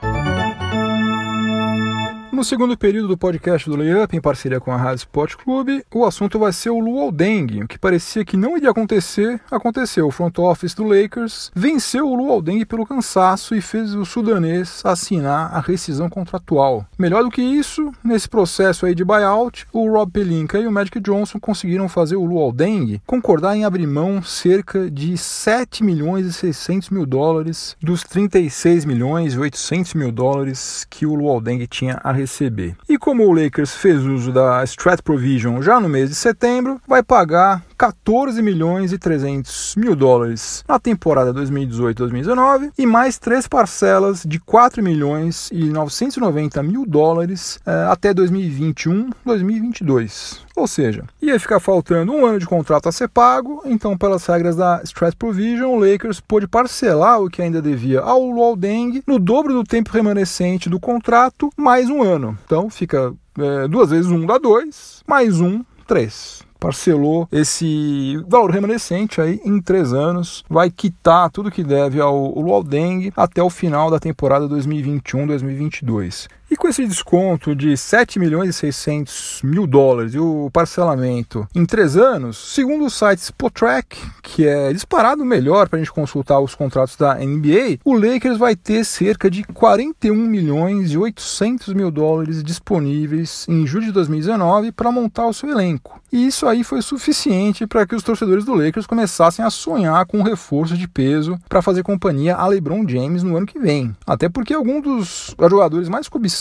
No 2.35 2.43
segundo 2.43 2.77
período 2.77 3.07
do 3.07 3.17
podcast 3.17 3.71
do 3.71 3.77
Layup, 3.77 4.17
em 4.17 4.21
parceria 4.21 4.59
com 4.59 4.73
a 4.73 4.77
Rádio 4.77 5.03
Sport 5.03 5.37
Clube, 5.37 5.85
o 5.95 6.05
assunto 6.05 6.37
vai 6.37 6.53
ser 6.53 6.71
o 6.71 6.81
Luol 6.81 7.13
Deng. 7.13 7.63
O 7.63 7.69
que 7.69 7.79
parecia 7.79 8.25
que 8.25 8.37
não 8.37 8.57
iria 8.57 8.71
acontecer, 8.71 9.41
aconteceu. 9.49 10.09
O 10.09 10.11
front 10.11 10.37
office 10.41 10.75
do 10.75 10.83
Lakers 10.83 11.53
venceu 11.55 12.09
o 12.09 12.17
Luol 12.17 12.43
Deng 12.43 12.65
pelo 12.65 12.85
cansaço 12.85 13.55
e 13.55 13.61
fez 13.61 13.95
o 13.95 14.05
sudanês 14.05 14.83
assinar 14.85 15.55
a 15.55 15.61
rescisão 15.61 16.11
contratual. 16.11 16.85
Melhor 16.99 17.23
do 17.23 17.31
que 17.31 17.41
isso, 17.41 17.93
nesse 18.03 18.29
processo 18.29 18.85
aí 18.85 18.97
de 18.97 19.05
buyout, 19.05 19.69
o 19.73 19.89
Rob 19.89 20.11
Pelinka 20.11 20.59
e 20.59 20.67
o 20.67 20.73
Magic 20.73 20.99
Johnson 20.99 21.39
conseguiram 21.39 21.89
fazer 21.89 22.17
o 22.17 22.25
Luol 22.25 22.51
Deng 22.51 23.01
concordar 23.07 23.57
em 23.57 23.65
abrir 23.65 23.87
mão 23.87 24.21
cerca 24.25 24.91
de 24.91 25.17
7 25.17 25.85
milhões 25.85 26.27
e 26.27 26.33
600 26.33 26.91
mil 26.91 27.07
dólares 27.07 27.77
dos 27.81 28.03
36 28.03 28.85
milhões 28.85 29.35
e 29.35 29.39
800 29.39 29.95
mil 29.95 30.11
dólares 30.11 30.85
que 30.91 31.07
o 31.07 31.15
Luol 31.15 31.41
Deng 31.41 31.65
tinha 31.69 32.01
a 32.03 32.24
receber. 32.25 32.77
E 32.89 32.99
como 32.99 33.27
o 33.27 33.33
Lakers 33.33 33.75
fez 33.75 34.03
uso 34.03 34.33
da 34.33 34.65
Strat 34.65 35.01
Provision 35.03 35.63
já 35.63 35.79
no 35.79 35.89
mês 35.89 36.09
de 36.11 36.17
setembro, 36.17 36.81
vai 36.87 37.03
pagar 37.03 37.63
14 37.77 38.41
milhões 38.43 38.93
e 38.93 38.99
300 38.99 39.75
mil 39.77 39.97
dólares 39.97 40.65
na 40.67 40.79
temporada 40.79 41.35
2018-2019 41.35 42.71
e 42.79 42.87
mais 42.87 43.19
três 43.19 43.47
parcelas 43.49 44.23
de 44.25 44.39
4 44.39 44.81
milhões 44.83 45.51
e 45.53 45.65
990 45.65 46.63
mil 46.63 46.87
dólares 46.87 47.59
eh, 47.67 47.87
até 47.91 48.15
2021-2022. 48.15 50.45
Ou 50.57 50.69
seja, 50.69 51.03
ia 51.21 51.41
ficar 51.41 51.59
faltando 51.59 52.13
um 52.13 52.25
ano 52.25 52.39
de 52.39 52.47
contrato 52.47 52.89
a 52.89 52.93
ser 52.93 53.09
pago, 53.09 53.61
então, 53.65 53.99
pelas 53.99 54.25
regras 54.25 54.55
da 54.55 54.81
Strat 54.85 55.17
Provision, 55.17 55.73
o 55.73 55.79
Lakers 55.79 56.21
pôde 56.21 56.47
parcelar 56.47 57.21
o 57.21 57.29
que 57.29 57.43
ainda 57.43 57.61
devia 57.61 57.99
ao 58.01 58.25
Luol 58.25 58.55
Deng 58.55 59.03
no 59.07 59.19
dobro 59.19 59.53
do 59.53 59.65
tempo 59.65 59.91
remanescente 59.91 60.71
do 60.71 60.79
contrato, 60.79 61.51
mais 61.57 61.91
um 61.91 62.01
ano. 62.03 62.39
Então, 62.45 62.71
fica 62.71 63.13
é, 63.37 63.67
duas 63.67 63.91
vezes 63.91 64.09
um 64.11 64.25
dá 64.25 64.39
dois, 64.39 65.03
mais 65.07 65.41
um, 65.41 65.65
três 65.87 66.45
parcelou 66.59 67.29
esse 67.31 68.17
valor 68.29 68.51
remanescente 68.51 69.21
aí 69.21 69.41
em 69.45 69.61
três 69.61 69.93
anos, 69.93 70.45
vai 70.49 70.71
quitar 70.71 71.31
tudo 71.31 71.51
que 71.51 71.63
deve 71.63 72.01
ao 72.01 72.39
Lualdeng 72.39 73.13
até 73.17 73.43
o 73.43 73.51
final 73.51 73.91
da 73.91 73.99
temporada 73.99 74.49
2021-2022. 74.49 76.29
E 76.51 76.57
com 76.57 76.69
esse 76.69 76.87
desconto 76.87 77.55
de 77.55 77.75
7 77.75 78.19
milhões 78.19 78.51
e 78.51 78.53
600 78.53 79.41
mil 79.43 79.67
dólares 79.67 80.15
e 80.15 80.19
o 80.19 80.51
parcelamento 80.53 81.49
em 81.55 81.65
três 81.65 81.97
anos, 81.97 82.37
segundo 82.55 82.85
o 82.85 82.91
site 82.91 83.21
Spotrack, 83.21 83.99
que 84.23 84.47
é 84.47 84.73
disparado 84.73 85.25
melhor 85.25 85.69
para 85.69 85.79
a 85.79 85.83
gente 85.83 85.93
consultar 85.93 86.41
os 86.41 86.55
contratos 86.55 86.97
da 86.97 87.15
NBA, 87.15 87.79
o 87.83 87.95
Lakers 87.95 88.37
vai 88.37 88.55
ter 88.55 88.85
cerca 88.85 89.31
de 89.31 89.43
41 89.43 90.15
milhões 90.15 90.91
e 90.93 90.99
800 90.99 91.73
mil 91.73 91.91
dólares 91.91 92.43
disponíveis 92.45 93.47
em 93.49 93.67
julho 93.67 93.87
de 93.87 93.93
2019 93.93 94.71
para 94.71 94.93
montar 94.93 95.27
o 95.27 95.33
seu 95.33 95.49
elenco. 95.49 95.99
E 96.13 96.27
isso 96.27 96.47
aí 96.47 96.63
foi 96.63 96.81
suficiente 96.81 97.67
para 97.67 97.87
que 97.87 97.95
os 97.95 98.03
torcedores 98.03 98.45
do 98.45 98.55
Lakers 98.55 98.87
começassem 98.87 99.45
a 99.45 99.51
sonhar 99.51 100.07
com 100.07 100.19
um 100.19 100.23
reforço 100.23 100.77
de 100.77 100.87
peso 100.87 101.37
para 101.49 101.63
fazer 101.63 101.83
companhia 101.83 102.37
a 102.37 102.47
LeBron 102.47 102.87
James 102.87 103.23
no 103.25 103.37
ano 103.37 103.47
que 103.47 103.59
vem. 103.59 103.97
Até 104.07 104.29
porque 104.29 104.55
alguns 104.55 104.83
dos 104.83 105.35
jogadores 105.51 105.89
mais 105.89 106.09
cobiçados 106.09 106.34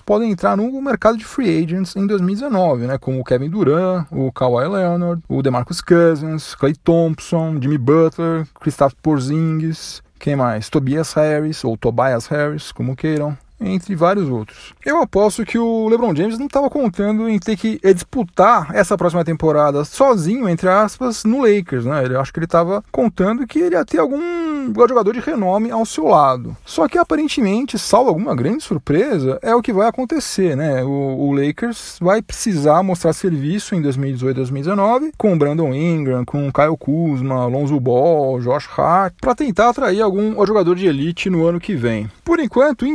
podem 0.00 0.30
entrar 0.30 0.56
no 0.56 0.80
mercado 0.80 1.16
de 1.16 1.24
free 1.24 1.62
agents 1.62 1.96
em 1.96 2.06
2019, 2.06 2.86
né? 2.86 2.98
Como 2.98 3.20
o 3.20 3.24
Kevin 3.24 3.50
Durant, 3.50 4.06
o 4.10 4.30
Kawhi 4.32 4.68
Leonard, 4.68 5.22
o 5.28 5.42
DeMarcus 5.42 5.80
Cousins, 5.80 6.54
Clay 6.54 6.74
Thompson, 6.74 7.58
Jimmy 7.60 7.78
Butler, 7.78 8.46
Kristaps 8.60 8.96
Porzingis, 9.02 10.02
quem 10.18 10.36
mais? 10.36 10.70
Tobias 10.70 11.12
Harris 11.12 11.64
ou 11.64 11.76
Tobias 11.76 12.26
Harris, 12.26 12.72
como 12.72 12.96
queiram 12.96 13.36
entre 13.60 13.94
vários 13.94 14.28
outros. 14.28 14.74
Eu 14.84 15.00
aposto 15.00 15.44
que 15.44 15.58
o 15.58 15.88
LeBron 15.88 16.14
James 16.14 16.38
não 16.38 16.46
estava 16.46 16.68
contando 16.68 17.28
em 17.28 17.38
ter 17.38 17.56
que 17.56 17.80
disputar 17.94 18.74
essa 18.74 18.96
próxima 18.96 19.24
temporada 19.24 19.84
sozinho, 19.84 20.48
entre 20.48 20.68
aspas, 20.68 21.24
no 21.24 21.42
Lakers, 21.42 21.84
né? 21.84 22.06
Eu 22.08 22.20
acho 22.20 22.32
que 22.32 22.38
ele 22.38 22.46
estava 22.46 22.82
contando 22.90 23.46
que 23.46 23.58
ele 23.58 23.74
ia 23.74 23.84
ter 23.84 23.98
algum 23.98 24.44
um 24.64 24.88
jogador 24.88 25.12
de 25.12 25.20
renome 25.20 25.70
ao 25.70 25.84
seu 25.84 26.04
lado. 26.04 26.56
Só 26.64 26.88
que 26.88 26.98
aparentemente, 26.98 27.78
salvo 27.78 28.08
alguma 28.08 28.34
grande 28.34 28.62
surpresa, 28.62 29.38
é 29.42 29.54
o 29.54 29.62
que 29.62 29.72
vai 29.72 29.88
acontecer, 29.88 30.56
né? 30.56 30.82
O, 30.82 31.28
o 31.28 31.32
Lakers 31.32 31.98
vai 32.00 32.22
precisar 32.22 32.82
mostrar 32.82 33.12
serviço 33.12 33.74
em 33.74 33.82
2018 33.82 34.36
2019 34.36 35.12
com 35.16 35.36
Brandon 35.36 35.72
Ingram, 35.74 36.24
com 36.24 36.50
Kyle 36.52 36.76
Kuzma, 36.78 37.42
Alonso 37.42 37.78
Ball, 37.78 38.40
Josh 38.40 38.68
Hart, 38.76 39.14
para 39.20 39.34
tentar 39.34 39.68
atrair 39.68 40.00
algum 40.00 40.44
jogador 40.46 40.74
de 40.74 40.86
elite 40.86 41.28
no 41.28 41.46
ano 41.46 41.60
que 41.60 41.74
vem. 41.74 42.10
Por 42.24 42.40
enquanto, 42.40 42.86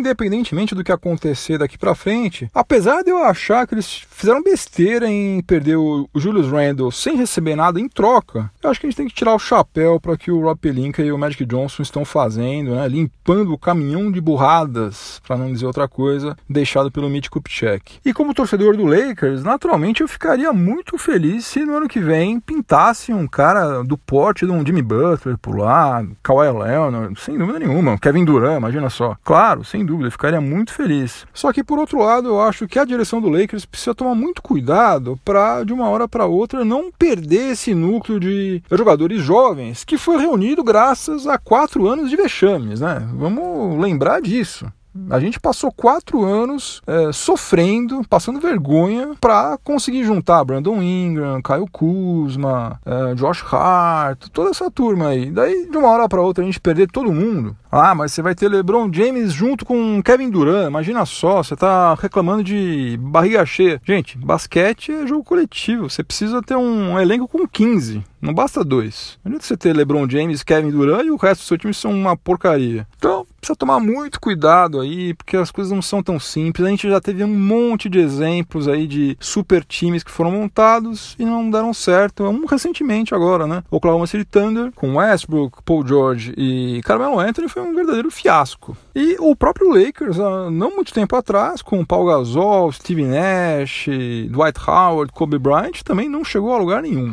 independentemente 0.50 0.76
do 0.76 0.84
que 0.84 0.92
acontecer 0.92 1.58
daqui 1.58 1.78
para 1.78 1.96
frente, 1.96 2.50
apesar 2.54 3.04
de 3.04 3.12
eu 3.12 3.24
achar 3.24 3.68
que 3.68 3.74
eles 3.74 4.06
fizeram 4.10 4.44
besteira 4.44 5.10
em 5.10 5.42
perder 5.42 5.78
o 5.78 6.10
Julius 6.16 6.52
Randle 6.52 6.92
sem 6.92 7.16
receber 7.16 7.56
nada 7.56 7.80
em 7.80 7.88
troca, 7.88 8.52
eu 8.62 8.70
acho 8.70 8.80
que 8.80 8.88
a 8.88 8.90
gente 8.90 8.98
tem 8.98 9.08
que 9.08 9.14
tirar 9.14 9.34
o 9.34 9.40
chapéu 9.40 10.00
para 10.00 10.18
que 10.18 10.32
o 10.32 10.42
Rob 10.42 10.60
Pelinka 10.60 11.02
e 11.02 11.12
o 11.12 11.18
Magic 11.18 11.46
Johnson 11.46 11.82
estão 11.82 12.04
fazendo, 12.04 12.76
né? 12.76 12.88
limpando 12.88 13.54
o 13.54 13.58
caminhão 13.58 14.12
de 14.12 14.20
burradas, 14.20 15.22
para 15.26 15.38
não 15.38 15.52
dizer 15.52 15.66
outra 15.66 15.88
coisa, 15.88 16.36
deixado 16.50 16.92
pelo 16.92 17.10
Mitch 17.10 17.30
Kupchak. 17.30 18.00
E 18.04 18.14
como 18.14 18.34
torcedor 18.34 18.76
do 18.76 18.86
Lakers, 18.86 19.44
naturalmente 19.44 20.02
eu 20.02 20.08
ficaria 20.08 20.52
muito 20.52 20.98
feliz 20.98 21.46
se 21.46 21.66
no 21.66 21.76
ano 21.76 21.88
que 21.88 22.00
vem 22.00 22.40
pintasse 22.40 23.14
um 23.14 23.28
cara 23.28 23.84
do 23.84 23.98
porte 23.98 24.46
de 24.46 24.52
um 24.52 24.66
Jimmy 24.66 24.82
Butler 24.82 25.38
por 25.38 25.58
lá, 25.58 26.04
Kawhi 26.24 26.52
Leonard, 26.52 27.20
sem 27.20 27.38
dúvida 27.38 27.60
nenhuma, 27.60 27.98
Kevin 27.98 28.26
Durant, 28.26 28.58
imagina 28.58 28.90
só. 28.90 29.16
Claro, 29.24 29.64
sem 29.64 29.86
dúvida, 29.86 30.08
eu 30.08 30.12
ficaria 30.12 30.39
muito 30.40 30.74
feliz. 30.74 31.26
Só 31.34 31.52
que 31.52 31.64
por 31.64 31.80
outro 31.80 32.00
lado, 32.00 32.30
eu 32.30 32.42
acho 32.42 32.68
que 32.68 32.80
a 32.80 32.86
direção 32.86 33.22
do 33.22 33.30
Lakers 33.30 33.66
precisa 33.66 33.96
tomar 33.96 34.16
muito 34.16 34.42
cuidado 34.42 35.20
para 35.24 35.64
de 35.64 35.74
uma 35.74 35.90
hora 35.90 36.08
para 36.08 36.26
outra 36.26 36.66
não 36.66 36.92
perder 36.92 37.52
esse 37.52 37.74
núcleo 37.74 38.20
de 38.20 38.62
jogadores 38.72 39.22
jovens 39.22 39.84
que 39.84 39.98
foi 39.98 40.18
reunido 40.18 40.64
graças 40.64 41.28
a 41.28 41.38
quatro 41.38 41.88
anos 41.88 42.10
de 42.10 42.16
vexames, 42.16 42.80
né? 42.80 43.08
Vamos 43.14 43.80
lembrar 43.80 44.22
disso. 44.22 44.72
A 45.10 45.20
gente 45.20 45.40
passou 45.40 45.72
quatro 45.72 46.24
anos 46.24 46.82
é, 46.88 47.12
sofrendo, 47.12 48.02
passando 48.10 48.40
vergonha 48.40 49.12
para 49.22 49.58
conseguir 49.64 50.04
juntar 50.04 50.44
Brandon 50.44 50.82
Ingram, 50.82 51.42
Kyle 51.42 51.70
Kuzma, 51.72 52.80
é, 52.86 53.16
Josh 53.16 53.44
Hart, 53.54 54.28
toda 54.34 54.50
essa 54.50 54.70
turma 54.72 55.10
aí. 55.10 55.30
Daí, 55.30 55.68
de 55.70 55.78
uma 55.78 55.90
hora 55.90 56.10
para 56.10 56.22
outra, 56.22 56.44
a 56.44 56.46
gente 56.46 56.60
perder 56.60 56.90
todo 56.92 57.12
mundo. 57.12 57.56
Ah, 57.72 57.94
mas 57.94 58.12
você 58.12 58.22
vai 58.22 58.34
ter 58.34 58.50
LeBron 58.50 58.92
James 58.92 59.32
junto 59.32 59.64
com 59.64 60.02
Kevin 60.02 60.30
Durant. 60.32 60.68
Imagina 60.68 61.06
só, 61.06 61.44
você 61.44 61.56
tá 61.56 61.94
reclamando 61.94 62.44
de 62.44 62.98
barriga 63.00 63.46
cheia. 63.46 63.80
Gente, 63.86 64.18
basquete 64.18 64.92
é 64.92 65.06
jogo 65.06 65.24
coletivo. 65.24 65.88
Você 65.88 66.04
precisa 66.04 66.42
ter 66.42 66.56
um 66.56 67.00
elenco 67.00 67.28
com 67.28 67.48
15. 67.48 68.04
Não 68.22 68.34
basta 68.34 68.64
dois. 68.64 69.18
Não 69.24 69.30
adianta 69.30 69.46
você 69.46 69.58
ter 69.58 69.76
LeBron 69.76 70.10
James, 70.10 70.44
Kevin 70.44 70.72
Durant 70.72 71.06
e 71.06 71.12
o 71.12 71.16
resto 71.16 71.42
do 71.42 71.48
seu 71.48 71.58
time 71.58 71.74
são 71.74 71.92
uma 71.92 72.18
porcaria. 72.18 72.88
Então, 72.98 73.26
precisa 73.40 73.56
tomar 73.56 73.80
muito 73.80 74.20
cuidado 74.20 74.80
aí, 74.82 75.14
porque 75.14 75.38
as 75.38 75.52
coisas 75.52 75.72
não 75.72 75.82
são 75.82 76.04
tão 76.04 76.20
simples. 76.20 76.68
A 76.68 76.70
gente 76.70 76.90
já 76.90 77.00
teve 77.00 77.24
um 77.24 77.28
monte 77.28 77.90
de 77.90 78.00
exemplos 78.00 78.68
aí 78.68 78.86
de 78.88 79.18
super 79.20 79.64
times 79.64 80.04
que 80.04 80.12
foram 80.12 80.32
montados 80.32 81.16
e 81.18 81.26
não 81.26 81.50
deram 81.50 81.74
certo. 81.74 82.24
Um 82.24 82.46
recentemente 82.46 83.16
agora, 83.16 83.48
né? 83.48 83.64
Oklahoma 83.72 84.08
City 84.08 84.26
Thunder 84.26 84.72
com 84.74 84.96
Westbrook, 84.96 85.64
Paul 85.64 85.88
George 85.88 86.34
e 86.38 86.82
Carmelo 86.84 87.20
Anthony 87.20 87.48
foi 87.48 87.62
um 87.62 87.74
verdadeiro 87.74 88.12
fiasco. 88.12 88.76
E 88.94 89.16
o 89.20 89.36
próprio 89.36 89.70
Lakers, 89.70 90.18
não 90.18 90.76
muito 90.76 90.94
tempo 90.94 91.16
atrás, 91.16 91.62
com 91.62 91.86
Paul 91.86 92.08
Gasol, 92.08 92.72
Steve 92.72 93.06
Nash, 93.06 93.88
Dwight 94.30 94.60
Howard, 94.68 95.14
Kobe 95.14 95.40
Bryant, 95.40 95.84
também 95.84 96.10
não 96.10 96.24
chegou 96.24 96.54
a 96.54 96.58
lugar 96.58 96.82
nenhum. 96.82 97.10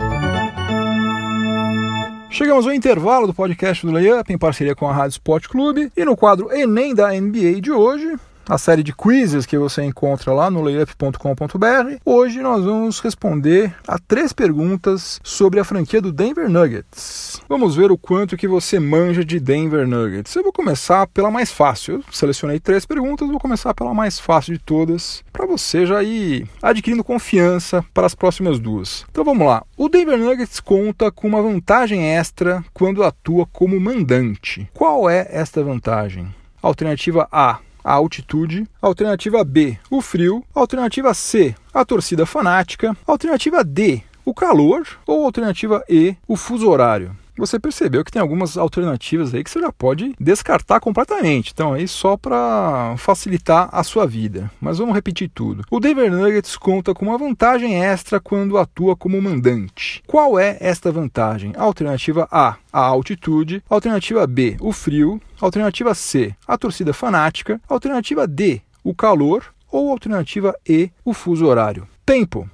Chegamos 2.31 2.67
ao 2.67 2.73
intervalo 2.73 3.27
do 3.27 3.33
podcast 3.33 3.87
do 3.87 3.93
Layup 3.93 4.33
em 4.33 4.37
parceria 4.37 4.75
com 4.75 4.87
a 4.89 4.93
Rádio 4.93 5.13
Sport 5.13 5.49
Clube 5.49 5.91
e 5.97 6.05
no 6.05 6.17
quadro 6.17 6.53
Enem 6.53 6.95
da 6.95 7.13
NBA 7.13 7.61
de 7.61 7.73
hoje 7.73 8.17
a 8.49 8.59
série 8.59 8.83
de 8.83 8.95
quizzes 8.95 9.45
que 9.45 9.59
você 9.59 9.83
encontra 9.83 10.33
lá 10.33 10.51
no 10.51 10.63
layup.com.br. 10.63 11.97
Hoje 12.05 12.41
nós 12.41 12.65
vamos 12.65 13.01
responder 13.01 13.75
a 13.87 13.99
três 13.99 14.33
perguntas 14.33 15.21
sobre 15.23 15.59
a 15.59 15.65
franquia 15.65 16.01
do 16.01 16.13
Denver 16.13 16.49
Nuggets. 16.49 17.41
Vamos 17.49 17.75
ver 17.75 17.91
o 17.91 17.99
quanto 17.99 18.37
que 18.37 18.47
você 18.47 18.79
manja 18.79 19.25
de 19.25 19.41
Denver 19.41 19.87
Nuggets. 19.87 20.35
Eu 20.35 20.45
vou 20.45 20.53
começar 20.53 21.07
pela 21.09 21.31
mais 21.31 21.51
fácil. 21.51 21.95
Eu 21.97 22.05
selecionei 22.13 22.61
três 22.61 22.87
perguntas, 22.87 23.29
vou 23.29 23.41
começar 23.41 23.75
pela 23.75 23.93
mais 23.93 24.21
fácil 24.21 24.53
de 24.53 24.61
todas, 24.61 25.25
para 25.33 25.47
você 25.47 25.85
já 25.85 26.03
ir 26.03 26.49
adquirindo 26.63 27.03
confiança 27.03 27.85
para 27.93 28.07
as 28.07 28.15
próximas 28.15 28.59
duas. 28.59 29.05
Então 29.11 29.25
vamos 29.25 29.47
lá. 29.47 29.65
O 29.77 29.89
Denver 29.89 30.19
Nuggets 30.19 30.61
conta 30.61 31.11
com 31.11 31.27
uma 31.27 31.43
vantagem 31.43 32.05
extra 32.05 32.65
quando 32.73 33.03
atua 33.03 33.47
como 33.53 33.81
mandante. 33.81 34.69
Qual 34.73 35.11
é 35.11 35.27
esta 35.31 35.63
vantagem? 35.63 36.33
Alternativa 36.63 37.29
A, 37.31 37.59
a 37.87 37.93
altitude. 37.93 38.67
Alternativa 38.83 39.45
B, 39.45 39.79
o 39.89 40.03
frio. 40.03 40.45
Alternativa 40.53 41.15
C, 41.15 41.55
a 41.73 41.85
torcida 41.85 42.27
fanática. 42.27 42.97
Alternativa 43.07 43.63
D, 43.63 44.03
o 44.25 44.35
calor. 44.35 44.85
Ou 45.07 45.25
alternativa 45.25 45.85
E, 45.89 46.17
o 46.27 46.37
fuso 46.37 46.69
horário 46.69 47.17
você 47.37 47.59
percebeu 47.59 48.05
que 48.05 48.11
tem 48.11 48.21
algumas 48.21 48.57
alternativas 48.57 49.35
aí 49.35 49.45
que 49.45 49.51
você 49.51 49.61
já 49.61 49.73
pode 49.73 50.15
descartar 50.19 50.81
completamente. 50.81 51.53
Então, 51.53 51.73
aí 51.73 51.87
só 51.87 52.17
para 52.17 52.95
facilitar 52.99 53.69
a 53.73 53.83
sua 53.83 54.07
vida. 54.07 54.51
Mas 54.61 54.79
vamos 54.79 54.95
repetir 54.95 55.31
tudo. 55.33 55.65
O 55.71 55.81
Denver 55.81 56.11
Nuggets 56.11 56.57
conta 56.57 56.95
com 56.95 57.07
uma 57.07 57.19
vantagem 57.19 57.85
extra 57.85 58.21
quando 58.21 58.59
atua 58.59 58.97
como 58.97 59.21
mandante. 59.21 60.03
Qual 60.07 60.39
é 60.39 60.57
esta 60.61 60.91
vantagem? 60.91 61.53
Alternativa 61.57 62.29
A, 62.31 62.57
a 62.73 62.81
altitude. 62.81 63.63
Alternativa 63.69 64.27
B, 64.27 64.57
o 64.61 64.73
frio. 64.73 65.21
Alternativa 65.41 65.95
C, 65.95 66.35
a 66.47 66.57
torcida 66.57 66.93
fanática. 66.93 67.61
Alternativa 67.69 68.27
D, 68.27 68.61
o 68.83 68.95
calor. 68.95 69.45
Ou 69.71 69.91
alternativa 69.91 70.55
E, 70.67 70.91
o 71.05 71.13
fuso 71.13 71.45
horário. 71.45 71.87
Tempo. 72.05 72.49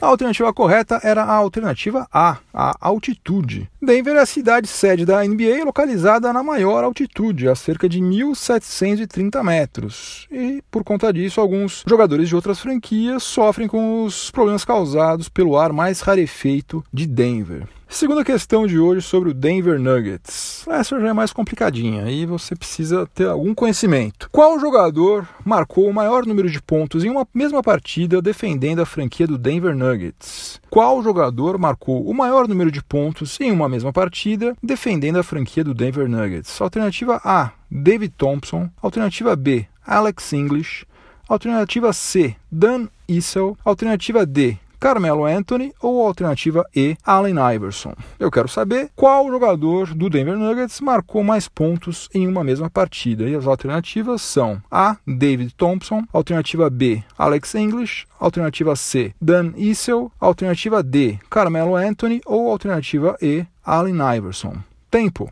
A 0.00 0.06
alternativa 0.06 0.52
correta 0.52 1.00
era 1.02 1.24
a 1.24 1.34
alternativa 1.34 2.06
A, 2.12 2.38
a 2.54 2.76
altitude. 2.80 3.68
Denver 3.82 4.14
é 4.14 4.20
a 4.20 4.26
cidade 4.26 4.68
sede 4.68 5.04
da 5.04 5.24
NBA 5.24 5.64
localizada 5.64 6.32
na 6.32 6.42
maior 6.42 6.84
altitude, 6.84 7.48
a 7.48 7.56
cerca 7.56 7.88
de 7.88 8.00
1.730 8.00 9.42
metros. 9.42 10.28
E, 10.30 10.62
por 10.70 10.84
conta 10.84 11.12
disso, 11.12 11.40
alguns 11.40 11.82
jogadores 11.84 12.28
de 12.28 12.36
outras 12.36 12.60
franquias 12.60 13.24
sofrem 13.24 13.66
com 13.66 14.04
os 14.04 14.30
problemas 14.30 14.64
causados 14.64 15.28
pelo 15.28 15.56
ar 15.56 15.72
mais 15.72 16.00
rarefeito 16.00 16.84
de 16.92 17.04
Denver. 17.04 17.66
Segunda 17.90 18.22
questão 18.22 18.66
de 18.66 18.78
hoje 18.78 19.00
sobre 19.00 19.30
o 19.30 19.34
Denver 19.34 19.80
Nuggets. 19.80 20.66
Essa 20.68 21.00
já 21.00 21.08
é 21.08 21.12
mais 21.14 21.32
complicadinha, 21.32 22.04
aí 22.04 22.26
você 22.26 22.54
precisa 22.54 23.06
ter 23.06 23.26
algum 23.26 23.54
conhecimento. 23.54 24.28
Qual 24.30 24.60
jogador 24.60 25.26
marcou 25.42 25.88
o 25.88 25.92
maior 25.92 26.26
número 26.26 26.50
de 26.50 26.60
pontos 26.60 27.02
em 27.02 27.08
uma 27.08 27.26
mesma 27.32 27.62
partida 27.62 28.20
defendendo 28.20 28.80
a 28.80 28.86
franquia 28.86 29.26
do 29.26 29.38
Denver 29.38 29.74
Nuggets? 29.74 30.60
Qual 30.68 31.02
jogador 31.02 31.58
marcou 31.58 32.06
o 32.08 32.12
maior 32.12 32.46
número 32.46 32.70
de 32.70 32.84
pontos 32.84 33.40
em 33.40 33.50
uma 33.50 33.68
mesma 33.70 33.92
partida 33.92 34.54
defendendo 34.62 35.18
a 35.18 35.24
franquia 35.24 35.64
do 35.64 35.72
Denver 35.72 36.08
Nuggets? 36.08 36.60
Alternativa 36.60 37.20
A, 37.24 37.52
David 37.70 38.12
Thompson. 38.18 38.68
Alternativa 38.82 39.34
B, 39.34 39.66
Alex 39.84 40.34
English. 40.34 40.86
Alternativa 41.26 41.92
C, 41.94 42.36
Dan 42.52 42.86
Issel. 43.08 43.56
Alternativa 43.64 44.24
D, 44.26 44.58
Carmelo 44.78 45.24
Anthony 45.24 45.72
ou 45.80 46.06
alternativa 46.06 46.64
E, 46.74 46.96
Allen 47.04 47.36
Iverson. 47.54 47.94
Eu 48.18 48.30
quero 48.30 48.48
saber 48.48 48.90
qual 48.94 49.28
jogador 49.28 49.94
do 49.94 50.08
Denver 50.08 50.36
Nuggets 50.36 50.80
marcou 50.80 51.24
mais 51.24 51.48
pontos 51.48 52.08
em 52.14 52.26
uma 52.26 52.44
mesma 52.44 52.70
partida. 52.70 53.28
E 53.28 53.34
as 53.34 53.46
alternativas 53.46 54.22
são 54.22 54.62
A, 54.70 54.96
David 55.06 55.54
Thompson, 55.54 56.04
alternativa 56.12 56.70
B, 56.70 57.02
Alex 57.16 57.54
English, 57.54 58.06
alternativa 58.18 58.76
C, 58.76 59.14
Dan 59.20 59.52
Issel, 59.56 60.12
alternativa 60.20 60.82
D, 60.82 61.18
Carmelo 61.28 61.74
Anthony 61.74 62.20
ou 62.24 62.50
alternativa 62.50 63.16
E, 63.20 63.44
Allen 63.64 63.98
Iverson. 64.16 64.56
Tempo. 64.90 65.30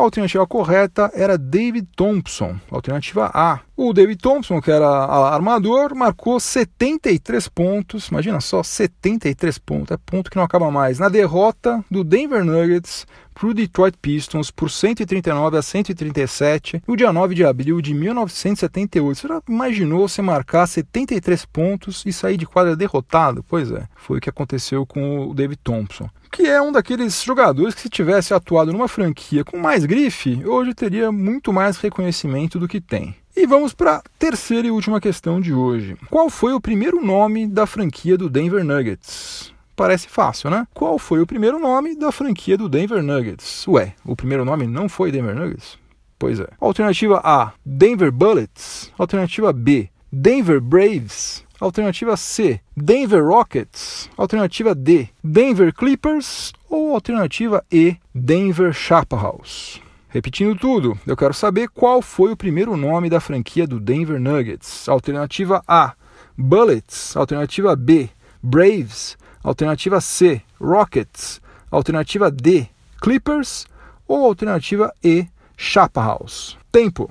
A 0.00 0.02
alternativa 0.02 0.46
correta 0.46 1.10
era 1.12 1.36
David 1.36 1.86
Thompson, 1.94 2.58
alternativa 2.70 3.30
A. 3.34 3.60
O 3.82 3.94
David 3.94 4.20
Thompson, 4.20 4.60
que 4.60 4.70
era 4.70 4.86
armador, 4.86 5.94
marcou 5.94 6.38
73 6.38 7.48
pontos. 7.48 8.08
Imagina 8.08 8.38
só, 8.38 8.62
73 8.62 9.56
pontos. 9.56 9.92
É 9.92 9.96
ponto 9.96 10.30
que 10.30 10.36
não 10.36 10.44
acaba 10.44 10.70
mais. 10.70 10.98
Na 10.98 11.08
derrota 11.08 11.82
do 11.90 12.04
Denver 12.04 12.44
Nuggets 12.44 13.06
para 13.32 13.48
o 13.48 13.54
Detroit 13.54 13.96
Pistons 13.96 14.50
por 14.50 14.70
139 14.70 15.56
a 15.56 15.62
137 15.62 16.82
no 16.86 16.94
dia 16.94 17.10
9 17.10 17.34
de 17.34 17.42
abril 17.42 17.80
de 17.80 17.94
1978. 17.94 19.18
Você 19.18 19.28
já 19.28 19.40
imaginou 19.48 20.06
você 20.06 20.20
marcar 20.20 20.66
73 20.66 21.46
pontos 21.46 22.02
e 22.04 22.12
sair 22.12 22.36
de 22.36 22.44
quadra 22.44 22.76
derrotado? 22.76 23.42
Pois 23.48 23.72
é, 23.72 23.88
foi 23.96 24.18
o 24.18 24.20
que 24.20 24.28
aconteceu 24.28 24.84
com 24.84 25.30
o 25.30 25.32
David 25.32 25.58
Thompson 25.64 26.10
que 26.32 26.46
é 26.46 26.62
um 26.62 26.70
daqueles 26.70 27.24
jogadores 27.24 27.74
que 27.74 27.80
se 27.80 27.88
tivesse 27.88 28.32
atuado 28.32 28.72
numa 28.72 28.86
franquia 28.86 29.44
com 29.44 29.58
mais 29.58 29.84
grife, 29.84 30.40
hoje 30.46 30.72
teria 30.74 31.10
muito 31.10 31.52
mais 31.52 31.76
reconhecimento 31.78 32.56
do 32.56 32.68
que 32.68 32.80
tem. 32.80 33.16
E 33.36 33.46
vamos 33.46 33.72
para 33.72 33.96
a 33.96 34.02
terceira 34.18 34.66
e 34.66 34.70
última 34.70 35.00
questão 35.00 35.40
de 35.40 35.52
hoje. 35.52 35.96
Qual 36.10 36.28
foi 36.28 36.52
o 36.52 36.60
primeiro 36.60 37.04
nome 37.04 37.46
da 37.46 37.66
franquia 37.66 38.18
do 38.18 38.28
Denver 38.28 38.64
Nuggets? 38.64 39.52
Parece 39.76 40.08
fácil, 40.08 40.50
né? 40.50 40.66
Qual 40.74 40.98
foi 40.98 41.20
o 41.20 41.26
primeiro 41.26 41.58
nome 41.58 41.96
da 41.96 42.12
franquia 42.12 42.58
do 42.58 42.68
Denver 42.68 43.02
Nuggets? 43.02 43.66
Ué, 43.68 43.94
o 44.04 44.16
primeiro 44.16 44.44
nome 44.44 44.66
não 44.66 44.88
foi 44.88 45.10
Denver 45.10 45.34
Nuggets? 45.34 45.78
Pois 46.18 46.38
é. 46.38 46.48
Alternativa 46.60 47.20
A, 47.24 47.52
Denver 47.64 48.12
Bullets. 48.12 48.92
Alternativa 48.98 49.52
B, 49.52 49.88
Denver 50.12 50.60
Braves. 50.60 51.44
Alternativa 51.58 52.16
C, 52.16 52.60
Denver 52.76 53.24
Rockets. 53.24 54.10
Alternativa 54.16 54.74
D, 54.74 55.08
Denver 55.22 55.72
Clippers. 55.72 56.52
Ou 56.68 56.94
alternativa 56.94 57.64
E, 57.72 57.96
Denver 58.14 58.72
Chaparrals. 58.72 59.80
Repetindo 60.12 60.56
tudo, 60.56 60.98
eu 61.06 61.16
quero 61.16 61.32
saber 61.32 61.68
qual 61.68 62.02
foi 62.02 62.32
o 62.32 62.36
primeiro 62.36 62.76
nome 62.76 63.08
da 63.08 63.20
franquia 63.20 63.64
do 63.64 63.78
Denver 63.78 64.20
Nuggets. 64.20 64.88
Alternativa 64.88 65.62
A, 65.68 65.94
Bullets. 66.36 67.16
Alternativa 67.16 67.76
B, 67.76 68.10
Braves. 68.42 69.16
Alternativa 69.40 70.00
C, 70.00 70.42
Rockets. 70.60 71.40
Alternativa 71.70 72.28
D, 72.28 72.66
Clippers. 73.00 73.68
Ou 74.08 74.26
alternativa 74.26 74.92
E, 75.00 75.28
Chaparrals. 75.56 76.58
Tempo. 76.72 77.08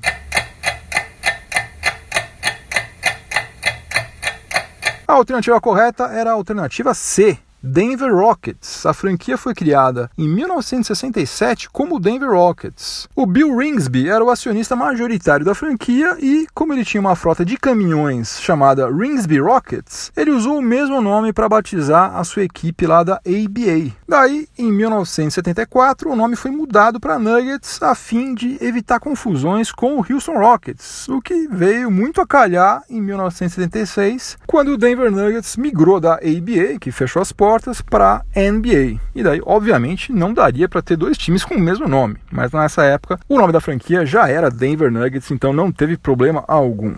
A 5.08 5.14
alternativa 5.14 5.62
correta 5.62 6.08
era 6.08 6.32
a 6.32 6.34
alternativa 6.34 6.94
C, 6.94 7.40
Denver 7.62 8.16
Rockets. 8.16 8.86
A 8.86 8.94
franquia 8.94 9.38
foi 9.38 9.54
criada 9.54 10.10
em 10.18 10.30
1967 10.30 11.70
como 11.70 12.00
Denver 12.00 12.32
Rockets. 12.32 13.08
O 13.14 13.26
Bill 13.26 13.58
Ringsby 13.58 14.10
era 14.10 14.24
o 14.24 14.30
acionista 14.30 14.78
majoritário 14.78 15.46
da 15.46 15.54
franquia 15.54 16.16
e, 16.20 16.48
como 16.54 16.74
ele 16.74 16.86
tinha 16.86 17.02
uma 17.02 17.18
frota 17.18 17.44
de 17.44 17.58
caminhões 17.58 18.40
chamada 18.40 18.90
Ringsby 18.90 19.40
Rockets, 19.40 20.12
ele 20.16 20.32
usou 20.32 20.60
o 20.60 20.62
mesmo 20.62 21.02
nome 21.02 21.34
para 21.34 21.50
batizar 21.50 22.16
a 22.16 22.24
sua 22.24 22.44
equipe 22.44 22.88
lá 22.88 23.04
da 23.04 23.16
ABA. 23.16 23.94
Daí, 24.08 24.48
em 24.58 24.72
1974, 24.72 26.10
o 26.10 26.16
nome 26.16 26.38
foi 26.38 26.52
mudado 26.52 26.98
para 26.98 27.20
Nuggets 27.20 27.82
a 27.82 27.94
fim 27.94 28.34
de 28.34 28.58
evitar 28.62 29.02
confusões 29.02 29.72
com 29.72 30.00
o 30.00 30.06
Houston 30.10 30.38
Rockets, 30.38 31.10
o 31.10 31.22
que 31.22 31.48
veio 31.50 31.92
muito 31.92 32.22
a 32.22 32.28
calhar 32.28 32.84
em 32.90 33.02
1976, 33.02 34.38
quando 34.48 34.70
o 34.70 34.78
Denver 34.78 35.12
Nuggets 35.12 35.58
migrou 35.58 36.00
da 36.00 36.14
ABA, 36.14 36.80
que 36.80 36.92
fechou 36.92 37.22
as 37.22 37.34
portas 37.34 37.49
portas 37.50 37.82
para 37.82 38.22
NBA. 38.36 39.00
E 39.16 39.24
daí, 39.24 39.42
obviamente, 39.44 40.12
não 40.12 40.32
daria 40.32 40.70
para 40.70 40.84
ter 40.84 40.96
dois 40.96 41.18
times 41.18 41.44
com 41.44 41.56
o 41.56 41.60
mesmo 41.60 41.88
nome, 41.88 42.18
mas 42.32 42.52
nessa 42.52 42.84
época 42.84 43.20
o 43.28 43.40
nome 43.40 43.52
da 43.52 43.60
franquia 43.60 44.06
já 44.06 44.30
era 44.30 44.52
Denver 44.52 44.92
Nuggets, 44.92 45.32
então 45.32 45.52
não 45.52 45.72
teve 45.72 45.98
problema 45.98 46.44
algum. 46.48 46.94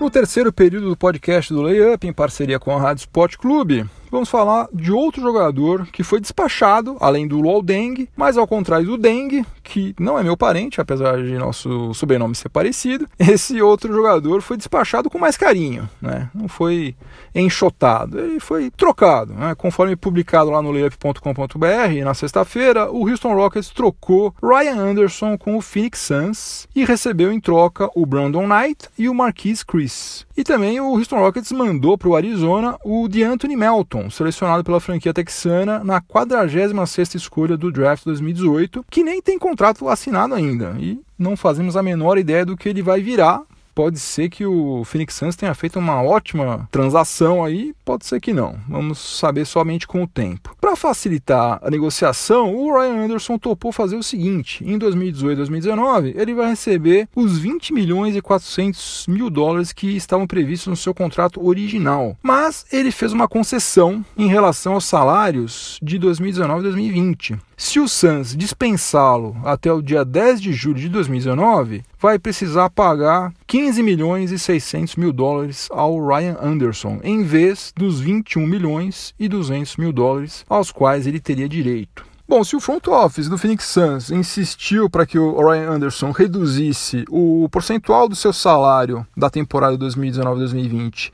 No 0.00 0.08
terceiro 0.08 0.50
período 0.50 0.88
do 0.88 0.96
podcast 0.96 1.52
do 1.52 1.60
Layup, 1.60 2.06
em 2.06 2.12
parceria 2.14 2.58
com 2.58 2.74
a 2.74 2.80
Rádio 2.80 3.00
Sport 3.00 3.36
Clube, 3.36 3.84
vamos 4.10 4.28
falar 4.28 4.68
de 4.72 4.92
outro 4.92 5.20
jogador 5.20 5.86
que 5.86 6.02
foi 6.02 6.20
despachado, 6.20 6.96
além 7.00 7.26
do 7.26 7.40
Luol 7.40 7.62
Deng, 7.62 8.08
mas 8.16 8.36
ao 8.36 8.46
contrário 8.46 8.86
do 8.86 8.98
Deng, 8.98 9.44
que 9.62 9.94
não 9.98 10.18
é 10.18 10.22
meu 10.22 10.36
parente, 10.36 10.80
apesar 10.80 11.22
de 11.22 11.36
nosso 11.38 11.92
sobrenome 11.94 12.34
ser 12.34 12.48
parecido, 12.48 13.06
esse 13.18 13.60
outro 13.60 13.92
jogador 13.92 14.40
foi 14.42 14.56
despachado 14.56 15.10
com 15.10 15.18
mais 15.18 15.36
carinho, 15.36 15.88
né? 16.00 16.30
não 16.34 16.48
foi 16.48 16.94
enxotado, 17.34 18.18
ele 18.18 18.40
foi 18.40 18.70
trocado. 18.70 19.34
Né? 19.34 19.54
Conforme 19.54 19.96
publicado 19.96 20.50
lá 20.50 20.62
no 20.62 20.70
layup.com.br, 20.70 22.04
na 22.04 22.14
sexta-feira, 22.14 22.90
o 22.90 23.08
Houston 23.08 23.34
Rockets 23.34 23.70
trocou 23.70 24.34
Ryan 24.42 24.76
Anderson 24.76 25.36
com 25.36 25.56
o 25.56 25.60
Phoenix 25.60 26.00
Suns 26.00 26.68
e 26.74 26.84
recebeu 26.84 27.32
em 27.32 27.40
troca 27.40 27.90
o 27.94 28.06
Brandon 28.06 28.46
Knight 28.46 28.88
e 28.96 29.08
o 29.08 29.14
Marquise 29.14 29.64
Chris. 29.64 30.26
E 30.36 30.44
também 30.44 30.80
o 30.80 30.92
Houston 30.92 31.18
Rockets 31.18 31.50
mandou 31.50 31.98
para 31.98 32.08
o 32.08 32.14
Arizona 32.14 32.78
o 32.84 33.08
DeAnthony 33.08 33.56
Melton, 33.56 33.97
selecionado 34.10 34.62
pela 34.64 34.80
franquia 34.80 35.12
texana 35.12 35.82
na 35.82 36.00
46ª 36.00 37.14
escolha 37.16 37.56
do 37.56 37.72
draft 37.72 38.04
2018, 38.04 38.84
que 38.90 39.02
nem 39.02 39.20
tem 39.20 39.38
contrato 39.38 39.88
assinado 39.88 40.34
ainda. 40.34 40.76
E 40.78 41.00
não 41.18 41.36
fazemos 41.36 41.76
a 41.76 41.82
menor 41.82 42.18
ideia 42.18 42.44
do 42.44 42.56
que 42.56 42.68
ele 42.68 42.82
vai 42.82 43.00
virar, 43.00 43.42
pode 43.78 44.00
ser 44.00 44.28
que 44.28 44.44
o 44.44 44.82
Phoenix 44.84 45.14
Suns 45.14 45.36
tenha 45.36 45.54
feito 45.54 45.78
uma 45.78 46.02
ótima 46.02 46.68
transação 46.68 47.44
aí, 47.44 47.72
pode 47.84 48.06
ser 48.06 48.20
que 48.20 48.32
não. 48.32 48.58
Vamos 48.68 48.98
saber 48.98 49.44
somente 49.44 49.86
com 49.86 50.02
o 50.02 50.06
tempo. 50.08 50.56
Para 50.60 50.74
facilitar 50.74 51.60
a 51.62 51.70
negociação, 51.70 52.56
o 52.56 52.76
Ryan 52.76 53.04
Anderson 53.04 53.38
topou 53.38 53.70
fazer 53.70 53.94
o 53.94 54.02
seguinte: 54.02 54.64
em 54.66 54.76
2018 54.76 55.36
2019, 55.36 56.12
ele 56.16 56.34
vai 56.34 56.48
receber 56.48 57.08
os 57.14 57.38
20 57.38 57.72
milhões 57.72 58.16
e 58.16 58.20
400 58.20 59.06
mil 59.06 59.30
dólares 59.30 59.72
que 59.72 59.96
estavam 59.96 60.26
previstos 60.26 60.66
no 60.66 60.76
seu 60.76 60.92
contrato 60.92 61.40
original. 61.46 62.16
Mas 62.20 62.66
ele 62.72 62.90
fez 62.90 63.12
uma 63.12 63.28
concessão 63.28 64.04
em 64.16 64.26
relação 64.26 64.72
aos 64.72 64.86
salários 64.86 65.78
de 65.80 66.00
2019 66.00 66.58
e 66.58 66.62
2020. 66.64 67.47
Se 67.60 67.80
o 67.80 67.88
Suns 67.88 68.36
dispensá-lo 68.36 69.36
até 69.44 69.72
o 69.72 69.82
dia 69.82 70.04
10 70.04 70.40
de 70.40 70.52
julho 70.52 70.78
de 70.78 70.88
2019, 70.88 71.82
vai 71.98 72.16
precisar 72.16 72.70
pagar 72.70 73.32
15 73.48 73.82
milhões 73.82 74.30
e 74.30 74.38
600 74.38 74.94
mil 74.94 75.12
dólares 75.12 75.66
ao 75.72 75.98
Ryan 76.06 76.36
Anderson, 76.40 77.00
em 77.02 77.24
vez 77.24 77.72
dos 77.76 77.98
21 77.98 78.46
milhões 78.46 79.12
e 79.18 79.28
200 79.28 79.76
mil 79.76 79.92
dólares 79.92 80.46
aos 80.48 80.70
quais 80.70 81.04
ele 81.04 81.18
teria 81.18 81.48
direito. 81.48 82.06
Bom, 82.28 82.44
se 82.44 82.54
o 82.54 82.60
front 82.60 82.86
office 82.86 83.28
do 83.28 83.36
Phoenix 83.36 83.64
Suns 83.64 84.10
insistiu 84.10 84.88
para 84.88 85.04
que 85.04 85.18
o 85.18 85.36
Ryan 85.44 85.70
Anderson 85.70 86.12
reduzisse 86.12 87.04
o 87.10 87.48
percentual 87.50 88.08
do 88.08 88.14
seu 88.14 88.32
salário 88.32 89.04
da 89.16 89.28
temporada 89.28 89.76
2019-2020 89.78 91.10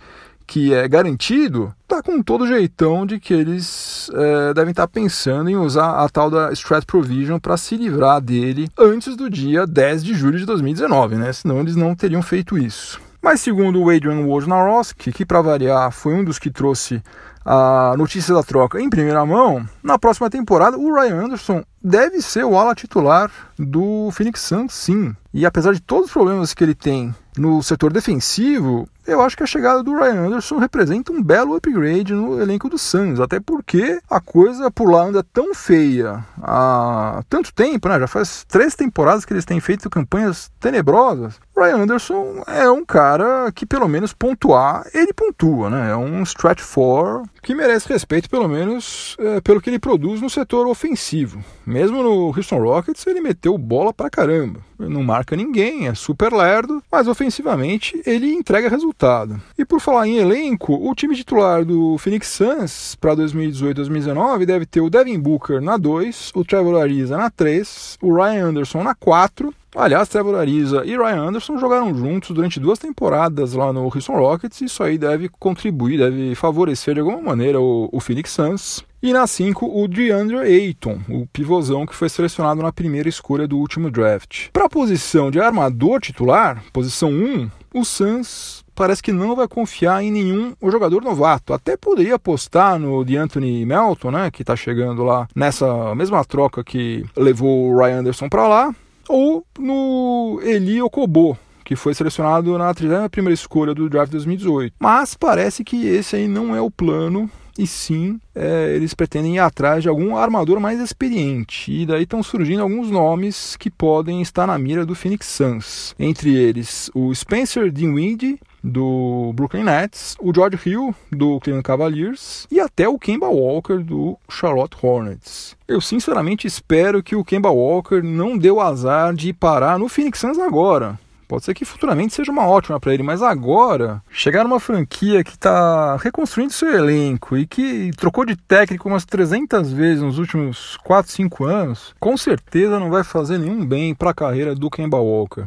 que 0.46 0.72
é 0.74 0.86
garantido, 0.88 1.74
tá 1.88 2.02
com 2.02 2.22
todo 2.22 2.46
jeitão 2.46 3.06
de 3.06 3.18
que 3.18 3.32
eles 3.32 4.10
é, 4.14 4.54
devem 4.54 4.70
estar 4.70 4.86
tá 4.86 4.92
pensando 4.92 5.48
em 5.48 5.56
usar 5.56 6.02
a 6.02 6.08
tal 6.08 6.30
da 6.30 6.52
Strat 6.52 6.84
Provision 6.84 7.38
para 7.38 7.56
se 7.56 7.76
livrar 7.76 8.20
dele 8.20 8.68
antes 8.78 9.16
do 9.16 9.30
dia 9.30 9.66
10 9.66 10.04
de 10.04 10.14
julho 10.14 10.38
de 10.38 10.46
2019, 10.46 11.16
né? 11.16 11.32
Senão 11.32 11.60
eles 11.60 11.76
não 11.76 11.94
teriam 11.94 12.22
feito 12.22 12.58
isso. 12.58 13.00
Mas 13.22 13.40
segundo 13.40 13.80
o 13.80 13.88
Adrian 13.88 14.26
Wojnarowski, 14.26 15.10
que 15.10 15.24
para 15.24 15.40
variar 15.40 15.90
foi 15.90 16.12
um 16.14 16.22
dos 16.22 16.38
que 16.38 16.50
trouxe 16.50 17.02
a 17.44 17.94
notícia 17.96 18.34
da 18.34 18.42
troca 18.42 18.80
em 18.80 18.88
primeira 18.88 19.24
mão, 19.24 19.66
na 19.82 19.98
próxima 19.98 20.30
temporada 20.30 20.78
o 20.78 20.94
Ryan 20.94 21.24
Anderson 21.24 21.62
deve 21.82 22.22
ser 22.22 22.44
o 22.44 22.56
ala 22.56 22.74
titular 22.74 23.30
do 23.58 24.10
Phoenix 24.12 24.40
Suns, 24.40 24.72
sim. 24.72 25.14
E 25.32 25.44
apesar 25.44 25.72
de 25.72 25.80
todos 25.80 26.06
os 26.06 26.12
problemas 26.12 26.54
que 26.54 26.64
ele 26.64 26.74
tem 26.74 27.14
no 27.36 27.62
setor 27.62 27.92
defensivo, 27.92 28.88
eu 29.06 29.20
acho 29.20 29.36
que 29.36 29.42
a 29.42 29.46
chegada 29.46 29.82
do 29.82 29.94
Ryan 29.94 30.26
Anderson 30.26 30.58
representa 30.58 31.12
um 31.12 31.22
belo 31.22 31.54
upgrade 31.54 32.14
no 32.14 32.40
elenco 32.40 32.68
do 32.68 32.78
Suns, 32.78 33.20
até 33.20 33.38
porque 33.40 34.00
a 34.10 34.20
coisa 34.20 34.70
por 34.70 34.90
lá 34.90 35.02
anda 35.02 35.22
tão 35.22 35.54
feia 35.54 36.24
há 36.42 37.22
tanto 37.28 37.52
tempo, 37.52 37.88
né? 37.88 37.98
Já 37.98 38.06
faz 38.06 38.44
três 38.48 38.74
temporadas 38.74 39.24
que 39.24 39.32
eles 39.32 39.44
têm 39.44 39.60
feito 39.60 39.90
campanhas 39.90 40.50
tenebrosas. 40.60 41.38
Ryan 41.56 41.82
Anderson 41.82 42.42
é 42.48 42.68
um 42.68 42.84
cara 42.84 43.50
que 43.52 43.64
pelo 43.64 43.88
menos 43.88 44.12
pontuar, 44.12 44.86
ele 44.92 45.12
pontua, 45.12 45.70
né? 45.70 45.90
É 45.90 45.96
um 45.96 46.22
stretch 46.24 46.60
four 46.60 47.22
que 47.42 47.54
merece 47.54 47.88
respeito 47.88 48.28
pelo 48.28 48.48
menos 48.48 49.16
é, 49.20 49.40
pelo 49.40 49.60
que 49.60 49.70
ele 49.70 49.78
produz 49.78 50.20
no 50.20 50.28
setor 50.28 50.66
ofensivo. 50.66 51.44
Mesmo 51.64 52.02
no 52.02 52.26
Houston 52.26 52.58
Rockets 52.58 53.06
ele 53.06 53.20
meteu 53.20 53.56
bola 53.56 53.92
pra 53.92 54.10
caramba. 54.10 54.60
Não 54.78 55.04
marca 55.04 55.36
ninguém, 55.36 55.86
é 55.86 55.94
super 55.94 56.32
lerdo, 56.32 56.82
mas 56.90 57.06
ofensivamente 57.06 58.02
ele 58.04 58.32
entrega 58.32 58.68
resultado. 58.68 59.40
E 59.56 59.64
por 59.64 59.80
falar 59.80 60.08
em 60.08 60.16
elenco, 60.16 60.74
o 60.74 60.94
time 60.94 61.14
titular 61.14 61.64
do 61.64 61.96
Phoenix 61.98 62.28
Suns 62.28 62.96
para 62.96 63.14
2018-2019 63.16 64.44
deve 64.44 64.66
ter 64.66 64.80
o 64.80 64.90
Devin 64.90 65.20
Booker 65.20 65.60
na 65.60 65.76
2, 65.76 66.32
o 66.34 66.44
Trevor 66.44 66.82
Ariza 66.82 67.16
na 67.16 67.30
3, 67.30 67.98
o 68.02 68.14
Ryan 68.14 68.48
Anderson 68.48 68.82
na 68.82 68.94
4, 68.94 69.54
Aliás, 69.74 70.08
Trevor 70.08 70.36
Ariza 70.36 70.84
e 70.84 70.96
Ryan 70.96 71.28
Anderson 71.28 71.58
jogaram 71.58 71.94
juntos 71.94 72.30
durante 72.30 72.60
duas 72.60 72.78
temporadas 72.78 73.54
lá 73.54 73.72
no 73.72 73.84
Houston 73.84 74.16
Rockets, 74.16 74.60
e 74.60 74.66
isso 74.66 74.82
aí 74.82 74.96
deve 74.96 75.28
contribuir, 75.28 75.98
deve 75.98 76.34
favorecer 76.34 76.94
de 76.94 77.00
alguma 77.00 77.20
maneira 77.20 77.60
o, 77.60 77.88
o 77.92 78.00
Phoenix 78.00 78.30
Suns. 78.30 78.84
E 79.02 79.12
na 79.12 79.26
5, 79.26 79.66
o 79.66 79.86
DeAndre 79.86 80.38
Ayton, 80.38 80.98
o 81.10 81.26
pivôzão 81.26 81.84
que 81.84 81.94
foi 81.94 82.08
selecionado 82.08 82.62
na 82.62 82.72
primeira 82.72 83.06
escolha 83.06 83.46
do 83.46 83.58
último 83.58 83.90
draft. 83.90 84.48
Para 84.50 84.64
a 84.64 84.68
posição 84.68 85.30
de 85.30 85.38
armador 85.38 86.00
titular, 86.00 86.64
posição 86.72 87.10
1, 87.10 87.50
o 87.74 87.84
Suns 87.84 88.64
parece 88.74 89.02
que 89.02 89.12
não 89.12 89.36
vai 89.36 89.46
confiar 89.46 90.02
em 90.02 90.10
nenhum 90.10 90.54
jogador 90.62 91.02
novato. 91.02 91.52
Até 91.52 91.76
poderia 91.76 92.14
apostar 92.14 92.78
no 92.78 93.04
de 93.04 93.18
Melton, 93.66 94.10
né, 94.10 94.30
que 94.30 94.42
está 94.42 94.56
chegando 94.56 95.04
lá 95.04 95.28
nessa 95.34 95.94
mesma 95.94 96.24
troca 96.24 96.64
que 96.64 97.04
levou 97.16 97.70
o 97.70 97.76
Ryan 97.76 98.00
Anderson 98.00 98.28
para 98.28 98.48
lá, 98.48 98.74
ou 99.08 99.44
no 99.58 100.40
Eli 100.42 100.80
Okobo, 100.82 101.38
que 101.64 101.76
foi 101.76 101.94
selecionado 101.94 102.56
na 102.58 102.72
31 102.72 103.30
escolha 103.30 103.74
do 103.74 103.88
draft 103.88 104.12
2018. 104.12 104.74
Mas 104.78 105.14
parece 105.14 105.64
que 105.64 105.86
esse 105.86 106.16
aí 106.16 106.28
não 106.28 106.54
é 106.54 106.60
o 106.60 106.70
plano 106.70 107.30
e 107.58 107.66
sim 107.66 108.18
é, 108.34 108.74
eles 108.74 108.94
pretendem 108.94 109.36
ir 109.36 109.38
atrás 109.38 109.82
de 109.82 109.88
algum 109.88 110.16
armador 110.16 110.58
mais 110.60 110.80
experiente. 110.80 111.70
E 111.72 111.86
daí 111.86 112.02
estão 112.02 112.22
surgindo 112.22 112.62
alguns 112.62 112.90
nomes 112.90 113.56
que 113.56 113.70
podem 113.70 114.20
estar 114.20 114.46
na 114.46 114.58
mira 114.58 114.84
do 114.84 114.94
Phoenix 114.94 115.26
Suns. 115.26 115.94
Entre 115.98 116.34
eles, 116.34 116.90
o 116.94 117.14
Spencer 117.14 117.70
Dinwiddie, 117.70 118.40
do 118.64 119.32
Brooklyn 119.34 119.64
Nets, 119.64 120.16
o 120.18 120.32
George 120.34 120.58
Hill 120.64 120.94
do 121.12 121.38
Cleveland 121.40 121.62
Cavaliers 121.62 122.46
e 122.50 122.58
até 122.58 122.88
o 122.88 122.98
Kemba 122.98 123.28
Walker 123.28 123.78
do 123.78 124.18
Charlotte 124.28 124.76
Hornets. 124.82 125.54
Eu 125.68 125.82
sinceramente 125.82 126.46
espero 126.46 127.02
que 127.02 127.14
o 127.14 127.24
Kemba 127.24 127.50
Walker 127.50 128.02
não 128.02 128.38
dê 128.38 128.50
o 128.50 128.60
azar 128.60 129.14
de 129.14 129.34
parar 129.34 129.78
no 129.78 129.88
Phoenix 129.88 130.18
Suns 130.18 130.38
agora. 130.38 130.98
Pode 131.26 131.44
ser 131.44 131.54
que 131.54 131.64
futuramente 131.64 132.14
seja 132.14 132.30
uma 132.30 132.46
ótima 132.46 132.78
para 132.78 132.92
ele, 132.92 133.02
mas 133.02 133.22
agora, 133.22 134.02
chegar 134.10 134.44
numa 134.44 134.60
franquia 134.60 135.24
que 135.24 135.30
está 135.30 135.96
reconstruindo 135.96 136.52
seu 136.52 136.70
elenco 136.70 137.36
e 137.36 137.46
que 137.46 137.90
trocou 137.96 138.24
de 138.24 138.36
técnico 138.36 138.88
umas 138.88 139.04
300 139.04 139.72
vezes 139.72 140.02
nos 140.02 140.18
últimos 140.18 140.76
4, 140.84 141.10
5 141.10 141.44
anos, 141.44 141.94
com 141.98 142.16
certeza 142.16 142.78
não 142.78 142.90
vai 142.90 143.02
fazer 143.02 143.38
nenhum 143.38 143.64
bem 143.64 143.94
para 143.94 144.10
a 144.10 144.14
carreira 144.14 144.54
do 144.54 144.70
Kemba 144.70 144.98
Walker. 144.98 145.44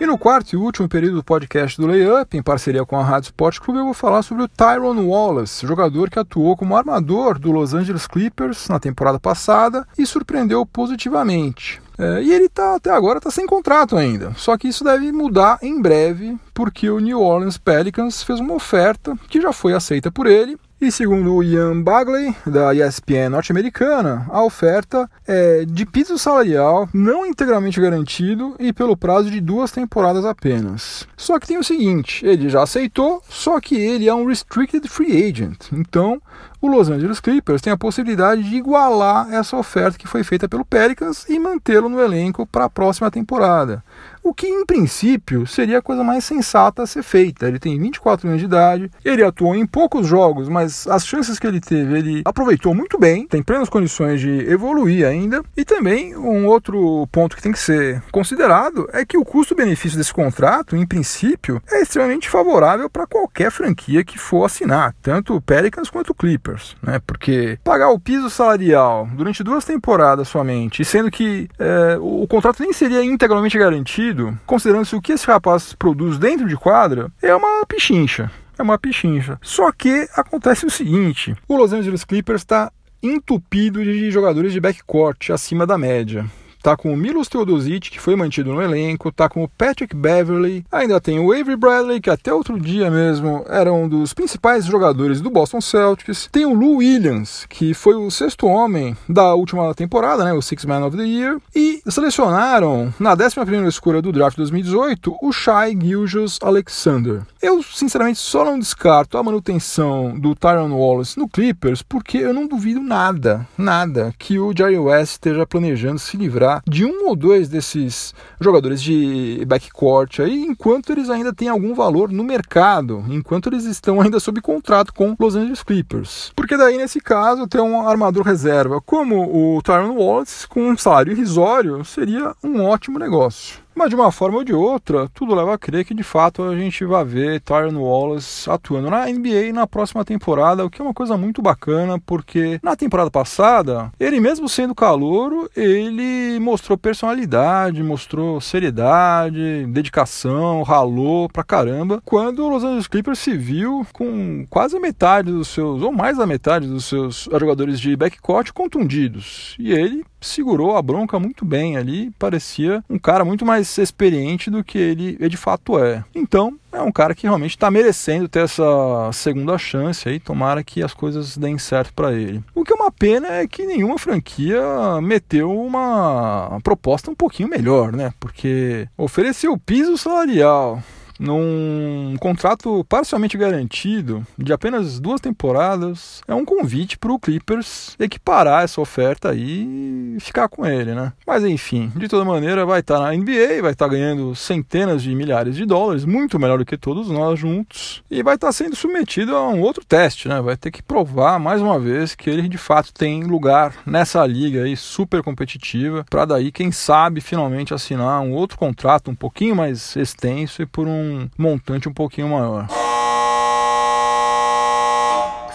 E 0.00 0.06
no 0.06 0.16
quarto 0.16 0.52
e 0.52 0.56
último 0.56 0.88
período 0.88 1.16
do 1.16 1.24
podcast 1.24 1.76
do 1.76 1.88
Layup, 1.88 2.36
em 2.36 2.42
parceria 2.42 2.84
com 2.84 2.96
a 2.96 3.02
Rádio 3.02 3.26
Sport 3.26 3.58
Clube, 3.58 3.80
eu 3.80 3.84
vou 3.84 3.94
falar 3.94 4.22
sobre 4.22 4.44
o 4.44 4.48
Tyron 4.48 4.94
Wallace, 5.04 5.66
jogador 5.66 6.08
que 6.08 6.20
atuou 6.20 6.56
como 6.56 6.76
armador 6.76 7.36
do 7.36 7.50
Los 7.50 7.74
Angeles 7.74 8.06
Clippers 8.06 8.68
na 8.68 8.78
temporada 8.78 9.18
passada 9.18 9.84
e 9.98 10.06
surpreendeu 10.06 10.64
positivamente. 10.64 11.82
É, 11.98 12.22
e 12.22 12.32
ele 12.32 12.48
tá, 12.48 12.76
até 12.76 12.90
agora 12.92 13.18
está 13.18 13.28
sem 13.28 13.44
contrato 13.44 13.96
ainda. 13.96 14.32
Só 14.36 14.56
que 14.56 14.68
isso 14.68 14.84
deve 14.84 15.10
mudar 15.10 15.58
em 15.60 15.82
breve, 15.82 16.38
porque 16.54 16.88
o 16.88 17.00
New 17.00 17.20
Orleans 17.20 17.58
Pelicans 17.58 18.22
fez 18.22 18.38
uma 18.38 18.54
oferta 18.54 19.18
que 19.28 19.40
já 19.40 19.52
foi 19.52 19.74
aceita 19.74 20.12
por 20.12 20.28
ele 20.28 20.56
e 20.80 20.92
segundo 20.92 21.34
o 21.34 21.42
Ian 21.42 21.82
Bagley, 21.82 22.34
da 22.46 22.72
ESPN 22.72 23.30
norte-americana, 23.30 24.26
a 24.28 24.44
oferta 24.44 25.10
é 25.26 25.64
de 25.64 25.84
piso 25.84 26.16
salarial 26.16 26.88
não 26.94 27.26
integralmente 27.26 27.80
garantido 27.80 28.54
e 28.60 28.72
pelo 28.72 28.96
prazo 28.96 29.30
de 29.30 29.40
duas 29.40 29.72
temporadas 29.72 30.24
apenas. 30.24 31.06
Só 31.16 31.38
que 31.40 31.48
tem 31.48 31.58
o 31.58 31.64
seguinte, 31.64 32.24
ele 32.24 32.48
já 32.48 32.62
aceitou, 32.62 33.20
só 33.28 33.60
que 33.60 33.74
ele 33.74 34.08
é 34.08 34.14
um 34.14 34.26
restricted 34.26 34.88
free 34.88 35.28
agent. 35.28 35.72
Então, 35.72 36.22
o 36.60 36.68
Los 36.68 36.88
Angeles 36.88 37.18
Clippers 37.18 37.60
tem 37.60 37.72
a 37.72 37.76
possibilidade 37.76 38.42
de 38.42 38.56
igualar 38.56 39.32
essa 39.32 39.56
oferta 39.56 39.98
que 39.98 40.06
foi 40.06 40.22
feita 40.22 40.48
pelo 40.48 40.64
Pelicans 40.64 41.24
e 41.28 41.38
mantê-lo 41.38 41.88
no 41.88 42.00
elenco 42.00 42.46
para 42.46 42.66
a 42.66 42.70
próxima 42.70 43.10
temporada 43.10 43.82
o 44.28 44.34
que 44.34 44.46
em 44.46 44.64
princípio 44.64 45.46
seria 45.46 45.78
a 45.78 45.82
coisa 45.82 46.04
mais 46.04 46.24
sensata 46.24 46.82
a 46.82 46.86
ser 46.86 47.02
feita. 47.02 47.48
Ele 47.48 47.58
tem 47.58 47.78
24 47.78 48.28
anos 48.28 48.40
de 48.40 48.46
idade, 48.46 48.90
ele 49.04 49.24
atuou 49.24 49.54
em 49.54 49.66
poucos 49.66 50.06
jogos, 50.06 50.48
mas 50.48 50.86
as 50.86 51.06
chances 51.06 51.38
que 51.38 51.46
ele 51.46 51.60
teve, 51.60 51.98
ele 51.98 52.22
aproveitou 52.24 52.74
muito 52.74 52.98
bem, 52.98 53.26
tem 53.26 53.42
plenas 53.42 53.68
condições 53.68 54.20
de 54.20 54.50
evoluir 54.50 55.06
ainda. 55.06 55.42
E 55.56 55.64
também 55.64 56.16
um 56.16 56.46
outro 56.46 57.08
ponto 57.10 57.36
que 57.36 57.42
tem 57.42 57.52
que 57.52 57.58
ser 57.58 58.02
considerado 58.12 58.88
é 58.92 59.04
que 59.04 59.16
o 59.16 59.24
custo-benefício 59.24 59.96
desse 59.96 60.12
contrato, 60.12 60.76
em 60.76 60.86
princípio, 60.86 61.62
é 61.70 61.80
extremamente 61.80 62.28
favorável 62.28 62.90
para 62.90 63.06
qualquer 63.06 63.50
franquia 63.50 64.04
que 64.04 64.18
for 64.18 64.44
assinar, 64.44 64.94
tanto 65.02 65.34
o 65.34 65.40
Pelicans 65.40 65.90
quanto 65.90 66.10
o 66.10 66.14
Clippers, 66.14 66.76
né? 66.82 67.00
Porque 67.06 67.58
pagar 67.64 67.90
o 67.90 67.98
piso 67.98 68.28
salarial 68.28 69.08
durante 69.14 69.42
duas 69.42 69.64
temporadas 69.64 70.28
somente, 70.28 70.84
sendo 70.84 71.10
que 71.10 71.48
é, 71.58 71.96
o, 71.98 72.22
o 72.22 72.28
contrato 72.28 72.62
nem 72.62 72.72
seria 72.72 73.02
integralmente 73.04 73.58
garantido 73.58 74.17
considerando-se 74.46 74.96
o 74.96 75.00
que 75.00 75.12
esse 75.12 75.26
rapaz 75.26 75.72
produz 75.72 76.18
dentro 76.18 76.46
de 76.46 76.56
quadra, 76.56 77.10
é 77.22 77.34
uma 77.34 77.64
pichincha. 77.66 78.30
É 78.58 78.62
uma 78.62 78.78
pichincha. 78.78 79.38
Só 79.40 79.70
que 79.70 80.08
acontece 80.14 80.66
o 80.66 80.70
seguinte: 80.70 81.34
o 81.46 81.56
Los 81.56 81.72
Angeles 81.72 82.04
Clippers 82.04 82.42
está 82.42 82.72
entupido 83.02 83.84
de 83.84 84.10
jogadores 84.10 84.52
de 84.52 84.60
backcourt 84.60 85.30
acima 85.30 85.64
da 85.64 85.78
média 85.78 86.26
tá 86.68 86.76
com 86.76 86.92
o 86.92 86.96
Milos 86.98 87.28
Teodosic, 87.28 87.90
que 87.90 87.98
foi 87.98 88.14
mantido 88.14 88.52
no 88.52 88.60
elenco, 88.60 89.10
tá 89.10 89.26
com 89.26 89.42
o 89.42 89.48
Patrick 89.48 89.96
Beverly, 89.96 90.66
ainda 90.70 91.00
tem 91.00 91.18
o 91.18 91.32
Avery 91.32 91.56
Bradley, 91.56 91.98
que 91.98 92.10
até 92.10 92.30
outro 92.30 92.60
dia 92.60 92.90
mesmo 92.90 93.42
era 93.48 93.72
um 93.72 93.88
dos 93.88 94.12
principais 94.12 94.66
jogadores 94.66 95.22
do 95.22 95.30
Boston 95.30 95.62
Celtics, 95.62 96.28
tem 96.30 96.44
o 96.44 96.52
Lou 96.52 96.76
Williams, 96.76 97.46
que 97.48 97.72
foi 97.72 97.94
o 97.94 98.10
sexto 98.10 98.46
homem 98.46 98.94
da 99.08 99.32
última 99.32 99.74
temporada, 99.74 100.22
né, 100.24 100.34
o 100.34 100.42
Six 100.42 100.66
Man 100.66 100.84
of 100.84 100.94
the 100.94 101.04
Year, 101.04 101.38
e 101.56 101.80
selecionaram 101.88 102.92
na 103.00 103.16
11ª 103.16 103.66
escolha 103.66 104.02
do 104.02 104.12
draft 104.12 104.36
2018 104.36 105.16
o 105.22 105.32
Shai 105.32 105.70
Gilgeous 105.70 106.38
Alexander. 106.42 107.22
Eu, 107.40 107.62
sinceramente, 107.62 108.18
só 108.18 108.44
não 108.44 108.58
descarto 108.58 109.16
a 109.16 109.22
manutenção 109.22 110.18
do 110.18 110.34
Tyron 110.34 110.74
Wallace 110.74 111.18
no 111.18 111.28
Clippers, 111.30 111.80
porque 111.80 112.18
eu 112.18 112.34
não 112.34 112.46
duvido 112.46 112.80
nada, 112.80 113.48
nada, 113.56 114.12
que 114.18 114.38
o 114.38 114.52
Jerry 114.54 114.78
West 114.78 115.12
esteja 115.12 115.46
planejando 115.46 115.98
se 115.98 116.14
livrar 116.18 116.57
de 116.66 116.84
um 116.84 117.08
ou 117.08 117.16
dois 117.16 117.48
desses 117.48 118.14
jogadores 118.40 118.82
de 118.82 119.44
backcourt 119.46 120.20
aí, 120.20 120.44
enquanto 120.44 120.92
eles 120.92 121.10
ainda 121.10 121.32
têm 121.32 121.48
algum 121.48 121.74
valor 121.74 122.10
no 122.10 122.24
mercado, 122.24 123.04
enquanto 123.08 123.48
eles 123.48 123.64
estão 123.64 124.00
ainda 124.00 124.20
sob 124.20 124.40
contrato 124.40 124.92
com 124.92 125.16
Los 125.18 125.36
Angeles 125.36 125.62
Clippers. 125.62 126.32
Porque 126.34 126.56
daí, 126.56 126.76
nesse 126.76 127.00
caso, 127.00 127.46
ter 127.46 127.60
um 127.60 127.86
armador 127.86 128.24
reserva 128.24 128.80
como 128.80 129.56
o 129.56 129.62
Tyron 129.62 129.94
Wallace 129.94 130.46
com 130.46 130.70
um 130.70 130.76
salário 130.76 131.12
irrisório 131.12 131.84
seria 131.84 132.34
um 132.42 132.62
ótimo 132.64 132.98
negócio. 132.98 133.67
Mas 133.78 133.90
de 133.90 133.94
uma 133.94 134.10
forma 134.10 134.38
ou 134.38 134.44
de 134.44 134.52
outra, 134.52 135.08
tudo 135.14 135.36
leva 135.36 135.54
a 135.54 135.58
crer 135.58 135.84
que 135.84 135.94
de 135.94 136.02
fato 136.02 136.42
a 136.42 136.56
gente 136.56 136.84
vai 136.84 137.04
ver 137.04 137.40
Tyron 137.40 137.80
Wallace 137.80 138.50
atuando 138.50 138.90
na 138.90 139.06
NBA 139.06 139.52
na 139.54 139.68
próxima 139.68 140.04
temporada, 140.04 140.66
o 140.66 140.68
que 140.68 140.82
é 140.82 140.84
uma 140.84 140.92
coisa 140.92 141.16
muito 141.16 141.40
bacana, 141.40 141.96
porque 142.04 142.58
na 142.60 142.74
temporada 142.74 143.08
passada, 143.08 143.92
ele 144.00 144.18
mesmo 144.18 144.48
sendo 144.48 144.74
calouro, 144.74 145.48
ele 145.54 146.40
mostrou 146.40 146.76
personalidade, 146.76 147.80
mostrou 147.80 148.40
seriedade, 148.40 149.64
dedicação, 149.68 150.64
ralou 150.64 151.28
pra 151.28 151.44
caramba, 151.44 152.02
quando 152.04 152.44
o 152.44 152.48
Los 152.48 152.64
Angeles 152.64 152.88
Clippers 152.88 153.20
se 153.20 153.36
viu 153.36 153.86
com 153.92 154.44
quase 154.50 154.76
metade 154.80 155.30
dos 155.30 155.46
seus, 155.46 155.82
ou 155.82 155.92
mais 155.92 156.18
da 156.18 156.26
metade 156.26 156.66
dos 156.66 156.86
seus 156.86 157.28
jogadores 157.30 157.78
de 157.78 157.94
backcourt 157.94 158.50
contundidos. 158.52 159.54
E 159.56 159.70
ele 159.70 160.04
segurou 160.20 160.76
a 160.76 160.82
bronca 160.82 161.18
muito 161.18 161.44
bem 161.44 161.76
ali, 161.76 162.10
parecia 162.18 162.82
um 162.88 162.98
cara 162.98 163.24
muito 163.24 163.44
mais 163.44 163.76
experiente 163.78 164.50
do 164.50 164.64
que 164.64 164.78
ele 164.78 165.28
de 165.28 165.36
fato 165.36 165.78
é. 165.78 166.04
Então, 166.14 166.58
é 166.72 166.80
um 166.80 166.92
cara 166.92 167.14
que 167.14 167.26
realmente 167.26 167.52
está 167.52 167.70
merecendo 167.70 168.28
ter 168.28 168.40
essa 168.40 169.10
segunda 169.12 169.56
chance 169.58 170.08
aí, 170.08 170.20
tomara 170.20 170.62
que 170.62 170.82
as 170.82 170.92
coisas 170.92 171.36
deem 171.36 171.58
certo 171.58 171.92
para 171.94 172.12
ele. 172.12 172.42
O 172.54 172.64
que 172.64 172.72
é 172.72 172.76
uma 172.76 172.90
pena 172.90 173.28
é 173.28 173.46
que 173.46 173.66
nenhuma 173.66 173.98
franquia 173.98 174.60
meteu 175.02 175.50
uma 175.50 176.58
proposta 176.62 177.10
um 177.10 177.14
pouquinho 177.14 177.48
melhor, 177.48 177.92
né? 177.92 178.12
Porque 178.20 178.88
ofereceu 178.96 179.52
o 179.52 179.58
piso 179.58 179.96
salarial 179.96 180.82
num 181.18 182.16
contrato 182.20 182.84
parcialmente 182.88 183.36
garantido 183.36 184.26
de 184.36 184.52
apenas 184.52 185.00
duas 185.00 185.20
temporadas, 185.20 186.22
é 186.26 186.34
um 186.34 186.44
convite 186.44 186.98
para 186.98 187.12
o 187.12 187.18
Clippers 187.18 187.96
equiparar 187.98 188.64
essa 188.64 188.80
oferta 188.80 189.34
e 189.34 190.16
ficar 190.20 190.48
com 190.48 190.64
ele, 190.64 190.94
né? 190.94 191.12
Mas 191.26 191.44
enfim, 191.44 191.90
de 191.96 192.08
toda 192.08 192.24
maneira, 192.24 192.64
vai 192.64 192.80
estar 192.80 192.98
tá 192.98 193.02
na 193.02 193.12
NBA, 193.12 193.62
vai 193.62 193.72
estar 193.72 193.86
tá 193.86 193.88
ganhando 193.88 194.34
centenas 194.34 195.02
de 195.02 195.14
milhares 195.14 195.56
de 195.56 195.64
dólares, 195.64 196.04
muito 196.04 196.38
melhor 196.38 196.58
do 196.58 196.64
que 196.64 196.76
todos 196.76 197.08
nós 197.08 197.38
juntos, 197.38 198.02
e 198.10 198.22
vai 198.22 198.36
estar 198.36 198.48
tá 198.48 198.52
sendo 198.52 198.76
submetido 198.76 199.34
a 199.34 199.48
um 199.48 199.60
outro 199.60 199.84
teste, 199.84 200.28
né? 200.28 200.40
Vai 200.40 200.56
ter 200.56 200.70
que 200.70 200.82
provar 200.82 201.38
mais 201.38 201.60
uma 201.60 201.78
vez 201.78 202.14
que 202.14 202.30
ele 202.30 202.48
de 202.48 202.58
fato 202.58 202.92
tem 202.92 203.24
lugar 203.24 203.74
nessa 203.84 204.24
liga 204.26 204.62
aí 204.62 204.76
super 204.76 205.22
competitiva, 205.22 206.04
para 206.08 206.24
daí, 206.24 206.52
quem 206.52 206.70
sabe, 206.70 207.20
finalmente 207.20 207.74
assinar 207.74 208.20
um 208.20 208.32
outro 208.32 208.58
contrato 208.58 209.10
um 209.10 209.14
pouquinho 209.14 209.56
mais 209.56 209.96
extenso 209.96 210.62
e 210.62 210.66
por 210.66 210.86
um 210.86 211.07
um 211.08 211.28
montante 211.36 211.88
um 211.88 211.92
pouquinho 211.92 212.28
maior. 212.28 212.68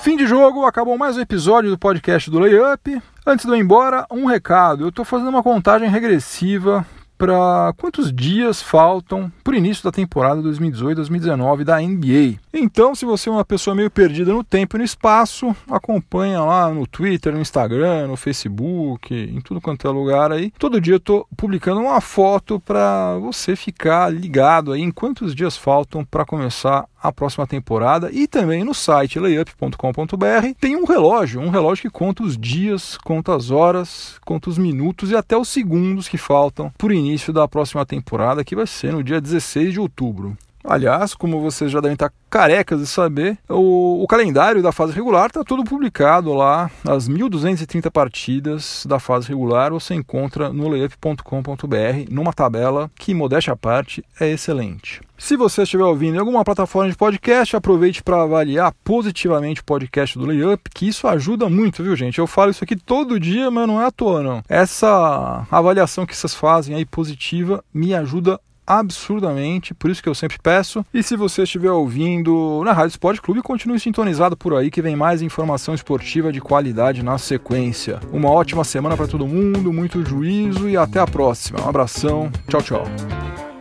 Fim 0.01 0.17
de 0.17 0.27
jogo, 0.27 0.65
acabou 0.65 0.97
mais 0.97 1.15
um 1.15 1.21
episódio 1.21 1.69
do 1.69 1.77
podcast 1.77 2.29
do 2.29 2.39
Layup. 2.39 3.01
Antes 3.25 3.45
de 3.45 3.51
eu 3.51 3.55
ir 3.55 3.61
embora, 3.61 4.05
um 4.11 4.25
recado. 4.25 4.83
Eu 4.83 4.89
estou 4.89 5.05
fazendo 5.05 5.29
uma 5.29 5.41
contagem 5.41 5.87
regressiva 5.87 6.85
para 7.17 7.73
quantos 7.77 8.11
dias 8.11 8.61
faltam 8.61 9.31
para 9.43 9.53
o 9.53 9.55
início 9.55 9.81
da 9.81 9.91
temporada 9.93 10.41
2018-2019 10.41 11.63
da 11.63 11.79
NBA. 11.79 12.42
Então, 12.55 12.93
se 12.93 13.03
você 13.03 13.29
é 13.29 13.31
uma 13.31 13.43
pessoa 13.43 13.75
meio 13.75 13.89
perdida 13.89 14.31
no 14.31 14.43
tempo 14.43 14.77
e 14.77 14.79
no 14.79 14.83
espaço, 14.83 15.55
acompanha 15.67 16.39
lá 16.39 16.69
no 16.69 16.85
Twitter, 16.85 17.33
no 17.33 17.41
Instagram, 17.41 18.05
no 18.05 18.15
Facebook, 18.15 19.11
em 19.11 19.41
tudo 19.41 19.59
quanto 19.59 19.87
é 19.87 19.89
lugar 19.89 20.31
aí. 20.31 20.51
Todo 20.59 20.79
dia 20.79 20.93
eu 20.93 20.97
estou 20.97 21.27
publicando 21.35 21.81
uma 21.81 21.99
foto 21.99 22.59
para 22.59 23.17
você 23.17 23.55
ficar 23.55 24.13
ligado 24.13 24.71
aí 24.71 24.81
em 24.81 24.91
quantos 24.91 25.33
dias 25.33 25.57
faltam 25.57 26.05
para 26.05 26.25
começar 26.25 26.87
a 27.01 27.11
próxima 27.11 27.47
temporada 27.47 28.11
e 28.11 28.27
também 28.27 28.63
no 28.63 28.75
site 28.75 29.19
layup.com.br 29.19 30.53
tem 30.59 30.75
um 30.75 30.85
relógio, 30.85 31.41
um 31.41 31.49
relógio 31.49 31.81
que 31.81 31.89
conta 31.89 32.21
os 32.21 32.37
dias, 32.37 32.97
conta 32.97 33.35
as 33.35 33.49
horas, 33.49 34.19
conta 34.23 34.51
os 34.51 34.59
minutos 34.59 35.09
e 35.09 35.15
até 35.15 35.35
os 35.35 35.49
segundos 35.49 36.07
que 36.07 36.19
faltam 36.19 36.71
por 36.77 36.91
início 36.91 37.33
da 37.33 37.47
próxima 37.47 37.83
temporada, 37.83 38.43
que 38.43 38.55
vai 38.55 38.67
ser 38.67 38.93
no 38.93 39.03
dia 39.03 39.19
16 39.19 39.73
de 39.73 39.79
outubro. 39.79 40.37
Aliás, 40.63 41.13
como 41.13 41.41
vocês 41.41 41.71
já 41.71 41.79
devem 41.79 41.93
estar 41.93 42.11
carecas 42.29 42.79
de 42.79 42.87
saber, 42.87 43.37
o, 43.49 44.01
o 44.03 44.07
calendário 44.07 44.63
da 44.63 44.71
fase 44.71 44.93
regular 44.93 45.27
está 45.27 45.43
todo 45.43 45.63
publicado 45.63 46.33
lá. 46.33 46.71
As 46.87 47.07
1.230 47.07 47.91
partidas 47.91 48.85
da 48.87 48.99
fase 48.99 49.27
regular 49.27 49.71
você 49.71 49.93
encontra 49.93 50.51
no 50.51 50.67
layup.com.br, 50.67 52.09
numa 52.09 52.33
tabela 52.33 52.89
que, 52.95 53.13
modéstia 53.13 53.53
à 53.53 53.55
parte, 53.55 54.03
é 54.19 54.29
excelente. 54.29 55.01
Se 55.17 55.37
você 55.37 55.61
estiver 55.61 55.85
ouvindo 55.85 56.15
em 56.15 56.19
alguma 56.19 56.43
plataforma 56.43 56.89
de 56.89 56.97
podcast, 56.97 57.55
aproveite 57.55 58.03
para 58.03 58.23
avaliar 58.23 58.73
positivamente 58.83 59.61
o 59.61 59.63
podcast 59.63 60.17
do 60.17 60.25
Layup, 60.25 60.69
que 60.73 60.87
isso 60.87 61.07
ajuda 61.07 61.47
muito, 61.47 61.81
viu, 61.81 61.95
gente? 61.95 62.19
Eu 62.19 62.27
falo 62.27 62.51
isso 62.51 62.63
aqui 62.63 62.75
todo 62.75 63.19
dia, 63.19 63.49
mas 63.49 63.67
não 63.67 63.81
é 63.81 63.85
à 63.85 63.91
toa, 63.91 64.21
não. 64.21 64.43
Essa 64.49 65.47
avaliação 65.49 66.05
que 66.05 66.15
vocês 66.15 66.33
fazem 66.33 66.75
aí 66.75 66.85
positiva 66.85 67.63
me 67.73 67.93
ajuda 67.93 68.37
absurdamente, 68.65 69.73
por 69.73 69.89
isso 69.89 70.01
que 70.01 70.09
eu 70.09 70.15
sempre 70.15 70.37
peço. 70.41 70.85
E 70.93 71.03
se 71.03 71.15
você 71.15 71.43
estiver 71.43 71.71
ouvindo 71.71 72.61
na 72.63 72.73
Rádio 72.73 72.91
Esporte 72.91 73.21
Clube, 73.21 73.41
continue 73.41 73.79
sintonizado 73.79 74.35
por 74.35 74.55
aí 74.55 74.71
que 74.71 74.81
vem 74.81 74.95
mais 74.95 75.21
informação 75.21 75.73
esportiva 75.73 76.31
de 76.31 76.41
qualidade 76.41 77.03
na 77.03 77.17
sequência. 77.17 77.99
Uma 78.11 78.29
ótima 78.29 78.63
semana 78.63 78.97
para 78.97 79.07
todo 79.07 79.27
mundo, 79.27 79.71
muito 79.71 80.05
juízo 80.05 80.69
e 80.69 80.77
até 80.77 80.99
a 80.99 81.07
próxima. 81.07 81.61
Um 81.61 81.69
abração, 81.69 82.31
tchau, 82.47 82.61
tchau. 82.61 83.52